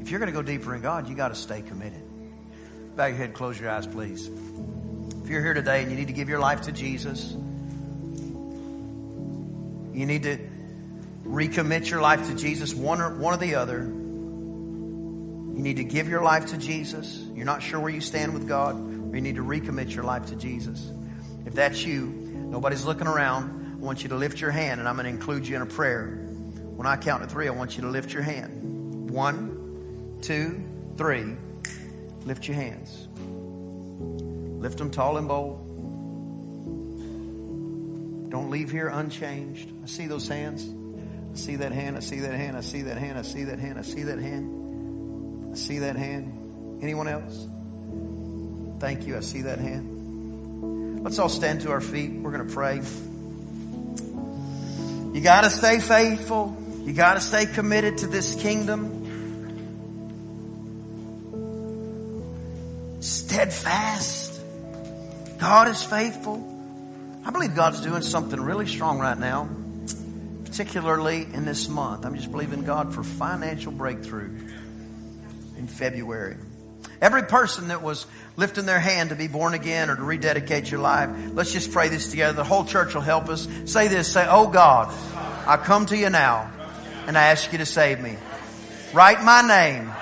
If 0.00 0.12
you're 0.12 0.20
going 0.20 0.32
to 0.32 0.34
go 0.34 0.40
deeper 0.40 0.74
in 0.74 0.80
God, 0.80 1.06
you 1.06 1.14
got 1.14 1.28
to 1.28 1.34
stay 1.34 1.60
committed. 1.60 2.00
Bow 2.96 3.04
your 3.06 3.16
head, 3.18 3.34
close 3.34 3.60
your 3.60 3.68
eyes, 3.68 3.86
please. 3.86 4.30
If 5.22 5.28
you're 5.28 5.42
here 5.42 5.52
today 5.52 5.82
and 5.82 5.90
you 5.90 5.98
need 5.98 6.06
to 6.06 6.14
give 6.14 6.30
your 6.30 6.38
life 6.38 6.62
to 6.62 6.72
Jesus, 6.72 7.36
you 9.98 10.06
need 10.06 10.22
to 10.22 10.38
recommit 11.24 11.90
your 11.90 12.00
life 12.00 12.28
to 12.28 12.34
Jesus, 12.36 12.72
one 12.72 13.00
or, 13.00 13.16
one 13.16 13.34
or 13.34 13.36
the 13.36 13.56
other. 13.56 13.80
You 13.80 15.64
need 15.64 15.78
to 15.78 15.84
give 15.84 16.08
your 16.08 16.22
life 16.22 16.46
to 16.46 16.56
Jesus. 16.56 17.24
You're 17.34 17.44
not 17.44 17.64
sure 17.64 17.80
where 17.80 17.90
you 17.90 18.00
stand 18.00 18.32
with 18.32 18.46
God, 18.46 18.76
or 18.76 19.16
you 19.16 19.20
need 19.20 19.34
to 19.34 19.44
recommit 19.44 19.92
your 19.92 20.04
life 20.04 20.26
to 20.26 20.36
Jesus. 20.36 20.92
If 21.46 21.54
that's 21.54 21.84
you, 21.84 22.06
nobody's 22.06 22.84
looking 22.84 23.08
around. 23.08 23.78
I 23.80 23.84
want 23.84 24.04
you 24.04 24.10
to 24.10 24.14
lift 24.14 24.40
your 24.40 24.52
hand, 24.52 24.78
and 24.78 24.88
I'm 24.88 24.94
going 24.94 25.06
to 25.06 25.10
include 25.10 25.48
you 25.48 25.56
in 25.56 25.62
a 25.62 25.66
prayer. 25.66 26.06
When 26.06 26.86
I 26.86 26.96
count 26.96 27.24
to 27.24 27.28
three, 27.28 27.48
I 27.48 27.50
want 27.50 27.74
you 27.74 27.82
to 27.82 27.88
lift 27.88 28.12
your 28.12 28.22
hand. 28.22 29.10
One, 29.10 30.20
two, 30.22 30.62
three. 30.96 31.34
Lift 32.24 32.46
your 32.46 32.54
hands. 32.54 33.08
Lift 34.62 34.78
them 34.78 34.92
tall 34.92 35.16
and 35.16 35.26
bold. 35.26 35.67
Don't 38.28 38.50
leave 38.50 38.70
here 38.70 38.88
unchanged. 38.88 39.70
I 39.82 39.86
see 39.86 40.06
those 40.06 40.28
hands. 40.28 40.68
I 41.32 41.36
see 41.36 41.56
that 41.56 41.72
hand. 41.72 41.96
I 41.96 42.00
see 42.00 42.20
that 42.20 42.34
hand. 42.34 42.56
I 42.56 42.60
see 42.60 42.82
that 42.82 42.98
hand. 42.98 43.18
I 43.18 43.22
see 43.22 43.44
that 43.44 43.58
hand. 43.58 43.78
I 43.78 43.82
see 43.82 44.02
that 44.02 44.18
hand. 44.18 45.52
I 45.52 45.56
see 45.56 45.78
that 45.78 45.96
hand. 45.96 46.80
Anyone 46.82 47.08
else? 47.08 47.46
Thank 48.80 49.06
you. 49.06 49.16
I 49.16 49.20
see 49.20 49.42
that 49.42 49.58
hand. 49.58 51.02
Let's 51.02 51.18
all 51.18 51.28
stand 51.28 51.62
to 51.62 51.70
our 51.70 51.80
feet. 51.80 52.10
We're 52.12 52.32
going 52.32 52.46
to 52.46 52.52
pray. 52.52 52.82
You 55.14 55.20
got 55.22 55.44
to 55.44 55.50
stay 55.50 55.80
faithful. 55.80 56.56
You 56.84 56.92
got 56.92 57.14
to 57.14 57.20
stay 57.20 57.46
committed 57.46 57.98
to 57.98 58.06
this 58.06 58.34
kingdom. 58.34 58.96
Steadfast. 63.00 64.40
God 65.38 65.68
is 65.68 65.82
faithful. 65.82 66.57
I 67.28 67.30
believe 67.30 67.54
God's 67.54 67.82
doing 67.82 68.00
something 68.00 68.40
really 68.40 68.66
strong 68.66 68.98
right 68.98 69.18
now, 69.18 69.50
particularly 70.46 71.24
in 71.24 71.44
this 71.44 71.68
month. 71.68 72.06
I'm 72.06 72.16
just 72.16 72.32
believing 72.32 72.64
God 72.64 72.94
for 72.94 73.02
financial 73.04 73.70
breakthrough 73.70 74.30
in 75.58 75.66
February. 75.66 76.38
Every 77.02 77.24
person 77.24 77.68
that 77.68 77.82
was 77.82 78.06
lifting 78.38 78.64
their 78.64 78.80
hand 78.80 79.10
to 79.10 79.14
be 79.14 79.28
born 79.28 79.52
again 79.52 79.90
or 79.90 79.96
to 79.96 80.02
rededicate 80.02 80.70
your 80.70 80.80
life, 80.80 81.10
let's 81.34 81.52
just 81.52 81.70
pray 81.70 81.90
this 81.90 82.10
together. 82.10 82.32
The 82.32 82.44
whole 82.44 82.64
church 82.64 82.94
will 82.94 83.02
help 83.02 83.28
us. 83.28 83.46
Say 83.66 83.88
this, 83.88 84.10
say, 84.10 84.26
Oh 84.26 84.48
God, 84.48 84.90
I 85.46 85.58
come 85.58 85.84
to 85.84 85.98
you 85.98 86.08
now 86.08 86.50
and 87.06 87.18
I 87.18 87.26
ask 87.26 87.52
you 87.52 87.58
to 87.58 87.66
save 87.66 88.00
me. 88.00 88.16
Write 88.94 89.22
my 89.22 89.42
name 89.42 89.92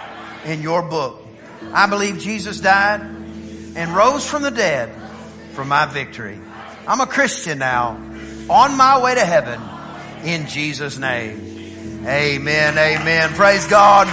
in 0.44 0.62
your 0.62 0.80
book. 0.80 1.26
I 1.72 1.88
believe 1.88 2.20
Jesus 2.20 2.60
died 2.60 3.00
and 3.00 3.96
rose 3.96 4.24
from 4.24 4.42
the 4.42 4.52
dead 4.52 4.94
for 5.54 5.64
my 5.64 5.86
victory. 5.86 6.38
I'm 6.88 7.00
a 7.00 7.06
Christian 7.06 7.58
now 7.58 8.00
on 8.48 8.76
my 8.76 9.02
way 9.02 9.14
to 9.14 9.24
heaven 9.24 9.60
in 10.24 10.46
Jesus 10.46 10.98
name. 10.98 12.04
Amen. 12.06 12.78
Amen. 12.78 13.30
Praise 13.30 13.66
God. 13.66 14.06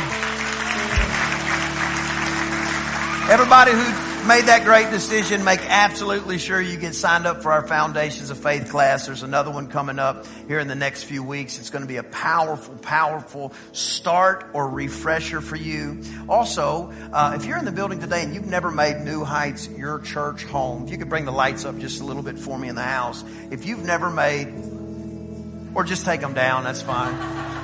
Everybody 3.30 3.72
who 3.72 4.13
made 4.28 4.46
that 4.46 4.64
great 4.64 4.90
decision, 4.90 5.44
make 5.44 5.60
absolutely 5.62 6.38
sure 6.38 6.62
you 6.62 6.78
get 6.78 6.94
signed 6.96 7.26
up 7.26 7.42
for 7.42 7.52
our 7.52 7.68
Foundations 7.68 8.30
of 8.30 8.38
Faith 8.38 8.70
class. 8.70 9.06
There's 9.06 9.24
another 9.24 9.52
one 9.52 9.68
coming 9.68 10.00
up 10.00 10.26
here 10.48 10.60
in 10.60 10.68
the 10.68 10.76
next 10.76 11.04
few 11.04 11.24
weeks. 11.24 11.60
It's 11.60 11.70
going 11.70 11.82
to 11.82 11.88
be 11.88 11.98
a 11.98 12.04
powerful, 12.04 12.76
powerful 12.76 13.54
start 13.72 14.50
or 14.54 14.70
refresher 14.70 15.42
for 15.42 15.56
you. 15.56 16.04
Also, 16.30 16.94
uh, 17.12 17.34
if 17.36 17.46
you're 17.46 17.58
in 17.58 17.66
the 17.66 17.72
building 17.72 18.00
today 18.00 18.24
and 18.24 18.34
you've 18.34 18.46
never 18.46 18.72
made 18.72 19.02
New 19.02 19.24
Heights 19.24 19.68
your 19.68 20.00
church 20.00 20.44
home, 20.44 20.86
if 20.86 20.92
you 20.92 20.98
could 20.98 21.10
bring 21.10 21.26
the 21.26 21.32
lights 21.32 21.66
up 21.66 21.78
just 21.80 22.02
a 22.02 22.04
little 22.04 22.24
bit 22.24 22.38
for 22.38 22.58
me 22.58 22.70
in 22.70 22.76
the 22.76 22.82
house. 22.82 23.24
If 23.52 23.66
you've 23.66 23.84
never 23.84 24.10
made, 24.10 24.48
or 25.76 25.84
just 25.84 26.06
take 26.06 26.22
them 26.22 26.34
down, 26.34 26.64
that's 26.64 26.82
fine. 26.82 27.50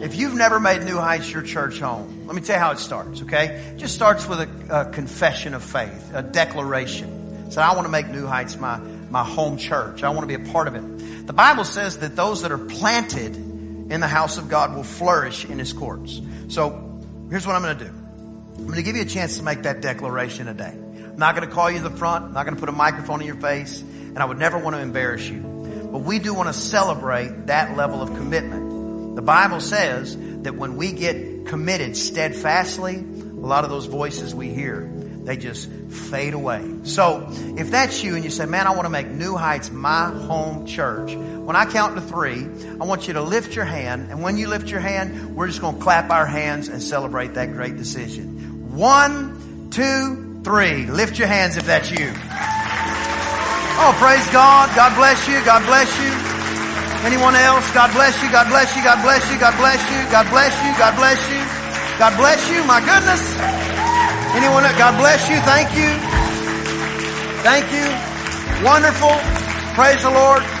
If 0.00 0.14
you've 0.14 0.34
never 0.34 0.58
made 0.58 0.84
New 0.84 0.96
Heights 0.96 1.30
your 1.30 1.42
church 1.42 1.78
home, 1.78 2.19
let 2.30 2.36
me 2.36 2.42
tell 2.42 2.54
you 2.54 2.60
how 2.60 2.70
it 2.70 2.78
starts, 2.78 3.22
okay? 3.22 3.46
It 3.74 3.78
just 3.78 3.92
starts 3.92 4.28
with 4.28 4.38
a, 4.38 4.82
a 4.82 4.84
confession 4.92 5.52
of 5.52 5.64
faith, 5.64 6.12
a 6.14 6.22
declaration. 6.22 7.50
So 7.50 7.60
I 7.60 7.74
want 7.74 7.86
to 7.86 7.90
make 7.90 8.06
New 8.06 8.24
Heights 8.24 8.56
my, 8.56 8.78
my 8.78 9.24
home 9.24 9.58
church. 9.58 10.04
I 10.04 10.10
want 10.10 10.20
to 10.30 10.38
be 10.38 10.40
a 10.40 10.52
part 10.52 10.68
of 10.68 10.76
it. 10.76 11.26
The 11.26 11.32
Bible 11.32 11.64
says 11.64 11.98
that 11.98 12.14
those 12.14 12.42
that 12.42 12.52
are 12.52 12.58
planted 12.58 13.34
in 13.34 13.98
the 13.98 14.06
house 14.06 14.38
of 14.38 14.48
God 14.48 14.76
will 14.76 14.84
flourish 14.84 15.44
in 15.44 15.58
his 15.58 15.72
courts. 15.72 16.20
So 16.46 17.02
here's 17.30 17.48
what 17.48 17.56
I'm 17.56 17.62
going 17.62 17.78
to 17.78 17.84
do. 17.86 17.90
I'm 17.90 18.64
going 18.66 18.76
to 18.76 18.84
give 18.84 18.94
you 18.94 19.02
a 19.02 19.06
chance 19.06 19.38
to 19.38 19.42
make 19.42 19.62
that 19.62 19.80
declaration 19.80 20.46
today. 20.46 20.72
I'm 20.72 21.16
not 21.16 21.34
going 21.34 21.48
to 21.48 21.52
call 21.52 21.68
you 21.68 21.78
to 21.78 21.88
the 21.88 21.96
front. 21.96 22.26
I'm 22.26 22.32
not 22.32 22.44
going 22.44 22.54
to 22.54 22.60
put 22.60 22.68
a 22.68 22.72
microphone 22.72 23.22
in 23.22 23.26
your 23.26 23.40
face. 23.40 23.80
And 23.80 24.20
I 24.20 24.24
would 24.24 24.38
never 24.38 24.56
want 24.56 24.76
to 24.76 24.82
embarrass 24.82 25.28
you. 25.28 25.40
But 25.90 26.02
we 26.02 26.20
do 26.20 26.32
want 26.32 26.46
to 26.46 26.52
celebrate 26.52 27.48
that 27.48 27.76
level 27.76 28.00
of 28.00 28.10
commitment. 28.10 29.16
The 29.16 29.22
Bible 29.22 29.58
says 29.58 30.14
that 30.42 30.54
when 30.54 30.76
we 30.76 30.92
get 30.92 31.46
committed 31.46 31.96
steadfastly, 31.96 32.96
a 32.96 33.46
lot 33.46 33.64
of 33.64 33.70
those 33.70 33.86
voices 33.86 34.34
we 34.34 34.48
hear, 34.48 34.90
they 35.24 35.36
just 35.36 35.70
fade 35.70 36.34
away. 36.34 36.64
So 36.84 37.26
if 37.30 37.70
that's 37.70 38.02
you 38.02 38.14
and 38.14 38.24
you 38.24 38.30
say, 38.30 38.46
man, 38.46 38.66
I 38.66 38.70
want 38.70 38.84
to 38.84 38.90
make 38.90 39.08
New 39.08 39.36
Heights 39.36 39.70
my 39.70 40.10
home 40.10 40.66
church, 40.66 41.14
when 41.14 41.56
I 41.56 41.66
count 41.66 41.96
to 41.96 42.00
three, 42.00 42.46
I 42.80 42.84
want 42.84 43.06
you 43.08 43.14
to 43.14 43.22
lift 43.22 43.56
your 43.56 43.64
hand. 43.64 44.10
And 44.10 44.22
when 44.22 44.36
you 44.36 44.48
lift 44.48 44.70
your 44.70 44.80
hand, 44.80 45.34
we're 45.34 45.48
just 45.48 45.60
going 45.60 45.76
to 45.76 45.82
clap 45.82 46.10
our 46.10 46.26
hands 46.26 46.68
and 46.68 46.82
celebrate 46.82 47.34
that 47.34 47.52
great 47.52 47.76
decision. 47.76 48.76
One, 48.76 49.68
two, 49.70 50.40
three. 50.44 50.86
Lift 50.86 51.18
your 51.18 51.28
hands 51.28 51.56
if 51.56 51.66
that's 51.66 51.90
you. 51.90 52.12
Oh, 53.82 53.94
praise 53.98 54.28
God. 54.30 54.74
God 54.76 54.94
bless 54.96 55.26
you. 55.26 55.44
God 55.44 55.64
bless 55.66 55.98
you. 56.00 56.29
Anyone 57.04 57.34
else? 57.34 57.64
God 57.72 57.92
bless 57.92 58.20
you. 58.22 58.30
God 58.30 58.48
bless 58.48 58.76
you. 58.76 58.82
God 58.84 59.00
bless 59.00 59.24
you. 59.32 59.38
God 59.40 59.56
bless 59.56 59.80
you. 59.88 60.00
God 60.12 60.26
bless 60.28 60.52
you. 60.60 60.70
God 60.76 60.94
bless 60.96 61.20
you. 61.32 61.40
God 61.98 62.12
bless 62.16 62.40
you. 62.52 62.60
My 62.64 62.80
goodness. 62.80 63.22
Anyone? 64.36 64.64
Else? 64.64 64.76
God 64.76 64.94
bless 65.00 65.28
you. 65.28 65.40
Thank 65.48 65.72
you. 65.72 65.90
Thank 67.40 67.72
you. 67.72 67.88
Wonderful. 68.64 69.16
Praise 69.74 70.02
the 70.02 70.10
Lord. 70.10 70.59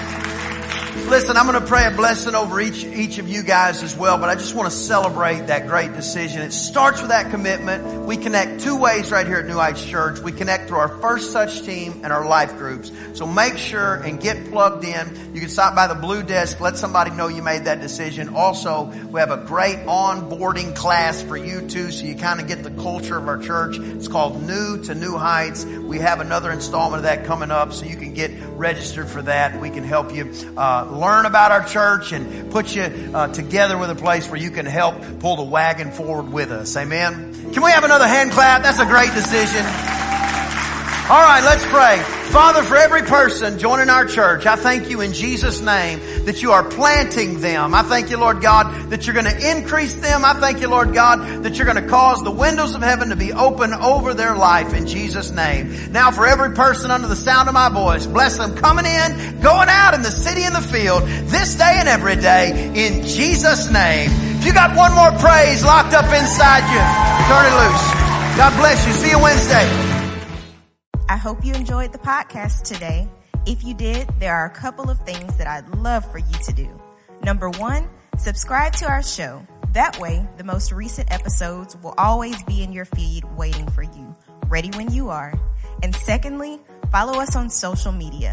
Listen, 1.10 1.36
I'm 1.36 1.48
going 1.48 1.60
to 1.60 1.66
pray 1.66 1.88
a 1.88 1.90
blessing 1.90 2.36
over 2.36 2.60
each, 2.60 2.84
each 2.84 3.18
of 3.18 3.28
you 3.28 3.42
guys 3.42 3.82
as 3.82 3.96
well, 3.96 4.16
but 4.16 4.28
I 4.28 4.36
just 4.36 4.54
want 4.54 4.70
to 4.70 4.76
celebrate 4.76 5.48
that 5.48 5.66
great 5.66 5.92
decision. 5.92 6.40
It 6.40 6.52
starts 6.52 7.00
with 7.00 7.10
that 7.10 7.32
commitment. 7.32 8.06
We 8.06 8.16
connect 8.16 8.60
two 8.60 8.76
ways 8.76 9.10
right 9.10 9.26
here 9.26 9.38
at 9.38 9.46
New 9.46 9.56
Heights 9.56 9.84
Church. 9.84 10.20
We 10.20 10.30
connect 10.30 10.68
through 10.68 10.78
our 10.78 11.00
First 11.00 11.32
such 11.32 11.62
team 11.62 12.02
and 12.04 12.12
our 12.12 12.24
life 12.24 12.56
groups. 12.56 12.92
So 13.14 13.26
make 13.26 13.58
sure 13.58 13.96
and 13.96 14.20
get 14.20 14.52
plugged 14.52 14.84
in. 14.84 15.34
You 15.34 15.40
can 15.40 15.48
stop 15.48 15.74
by 15.74 15.88
the 15.88 15.96
blue 15.96 16.22
desk, 16.22 16.60
let 16.60 16.76
somebody 16.76 17.10
know 17.10 17.26
you 17.26 17.42
made 17.42 17.64
that 17.64 17.80
decision. 17.80 18.36
Also, 18.36 18.84
we 18.84 19.18
have 19.18 19.32
a 19.32 19.44
great 19.44 19.78
onboarding 19.86 20.76
class 20.76 21.20
for 21.22 21.36
you 21.36 21.66
too, 21.66 21.90
so 21.90 22.06
you 22.06 22.14
kind 22.14 22.40
of 22.40 22.46
get 22.46 22.62
the 22.62 22.70
culture 22.70 23.16
of 23.16 23.26
our 23.26 23.38
church. 23.38 23.78
It's 23.78 24.06
called 24.06 24.40
New 24.44 24.80
to 24.84 24.94
New 24.94 25.16
Heights. 25.16 25.64
We 25.64 25.98
have 25.98 26.20
another 26.20 26.52
installment 26.52 26.98
of 26.98 27.02
that 27.02 27.24
coming 27.24 27.50
up, 27.50 27.72
so 27.72 27.84
you 27.84 27.96
can 27.96 28.14
get 28.14 28.30
registered 28.52 29.08
for 29.08 29.22
that. 29.22 29.60
We 29.60 29.70
can 29.70 29.82
help 29.82 30.14
you 30.14 30.32
uh, 30.56 30.86
learn 31.00 31.26
about 31.26 31.50
our 31.50 31.64
church 31.64 32.12
and 32.12 32.50
put 32.50 32.74
you 32.76 32.82
uh, 32.82 33.28
together 33.28 33.78
with 33.78 33.90
a 33.90 33.94
place 33.94 34.28
where 34.28 34.40
you 34.40 34.50
can 34.50 34.66
help 34.66 34.94
pull 35.18 35.36
the 35.36 35.42
wagon 35.42 35.90
forward 35.90 36.32
with 36.32 36.50
us. 36.52 36.76
Amen. 36.76 37.52
Can 37.52 37.62
we 37.62 37.70
have 37.70 37.84
another 37.84 38.06
hand 38.06 38.32
clap? 38.32 38.62
That's 38.62 38.78
a 38.78 38.86
great 38.86 39.12
decision. 39.14 40.09
All 41.10 41.20
right, 41.20 41.42
let's 41.42 41.64
pray. 41.64 41.98
Father, 42.30 42.62
for 42.62 42.76
every 42.76 43.02
person 43.02 43.58
joining 43.58 43.90
our 43.90 44.06
church, 44.06 44.46
I 44.46 44.54
thank 44.54 44.90
you 44.90 45.00
in 45.00 45.12
Jesus' 45.12 45.60
name 45.60 45.98
that 46.24 46.40
you 46.40 46.52
are 46.52 46.62
planting 46.62 47.40
them. 47.40 47.74
I 47.74 47.82
thank 47.82 48.10
you, 48.10 48.16
Lord 48.16 48.40
God, 48.40 48.90
that 48.90 49.04
you're 49.04 49.14
going 49.14 49.26
to 49.26 49.50
increase 49.50 49.94
them. 49.94 50.24
I 50.24 50.34
thank 50.34 50.60
you, 50.60 50.68
Lord 50.68 50.94
God, 50.94 51.42
that 51.42 51.56
you're 51.56 51.66
going 51.66 51.82
to 51.82 51.88
cause 51.90 52.22
the 52.22 52.30
windows 52.30 52.76
of 52.76 52.82
heaven 52.82 53.08
to 53.08 53.16
be 53.16 53.32
open 53.32 53.74
over 53.74 54.14
their 54.14 54.36
life 54.36 54.72
in 54.72 54.86
Jesus' 54.86 55.32
name. 55.32 55.90
Now 55.90 56.12
for 56.12 56.28
every 56.28 56.54
person 56.54 56.92
under 56.92 57.08
the 57.08 57.16
sound 57.16 57.48
of 57.48 57.54
my 57.54 57.70
voice, 57.70 58.06
bless 58.06 58.38
them 58.38 58.54
coming 58.54 58.86
in, 58.86 59.40
going 59.40 59.68
out 59.68 59.94
in 59.94 60.02
the 60.02 60.12
city 60.12 60.44
and 60.44 60.54
the 60.54 60.60
field, 60.60 61.02
this 61.26 61.56
day 61.56 61.74
and 61.74 61.88
every 61.88 62.14
day, 62.14 62.70
in 62.86 63.04
Jesus' 63.04 63.68
name. 63.72 64.10
If 64.38 64.46
you 64.46 64.52
got 64.52 64.76
one 64.76 64.94
more 64.94 65.10
praise 65.18 65.64
locked 65.64 65.92
up 65.92 66.04
inside 66.04 66.62
you, 66.70 66.82
turn 67.26 67.50
it 67.50 67.56
loose. 67.58 68.36
God 68.38 68.56
bless 68.60 68.86
you. 68.86 68.92
See 68.92 69.10
you 69.10 69.18
Wednesday. 69.18 69.89
I 71.10 71.16
hope 71.16 71.44
you 71.44 71.52
enjoyed 71.54 71.90
the 71.90 71.98
podcast 71.98 72.62
today. 72.62 73.08
If 73.44 73.64
you 73.64 73.74
did, 73.74 74.08
there 74.20 74.32
are 74.32 74.46
a 74.46 74.50
couple 74.50 74.88
of 74.88 75.00
things 75.00 75.36
that 75.38 75.48
I'd 75.48 75.68
love 75.70 76.08
for 76.12 76.18
you 76.18 76.38
to 76.44 76.52
do. 76.52 76.68
Number 77.24 77.50
one, 77.50 77.90
subscribe 78.16 78.74
to 78.74 78.88
our 78.88 79.02
show. 79.02 79.44
That 79.72 79.98
way, 79.98 80.24
the 80.36 80.44
most 80.44 80.70
recent 80.70 81.12
episodes 81.12 81.76
will 81.82 81.94
always 81.98 82.40
be 82.44 82.62
in 82.62 82.72
your 82.72 82.84
feed 82.84 83.24
waiting 83.36 83.68
for 83.72 83.82
you, 83.82 84.14
ready 84.46 84.70
when 84.76 84.92
you 84.92 85.08
are. 85.08 85.34
And 85.82 85.96
secondly, 85.96 86.60
follow 86.92 87.18
us 87.18 87.34
on 87.34 87.50
social 87.50 87.90
media. 87.90 88.32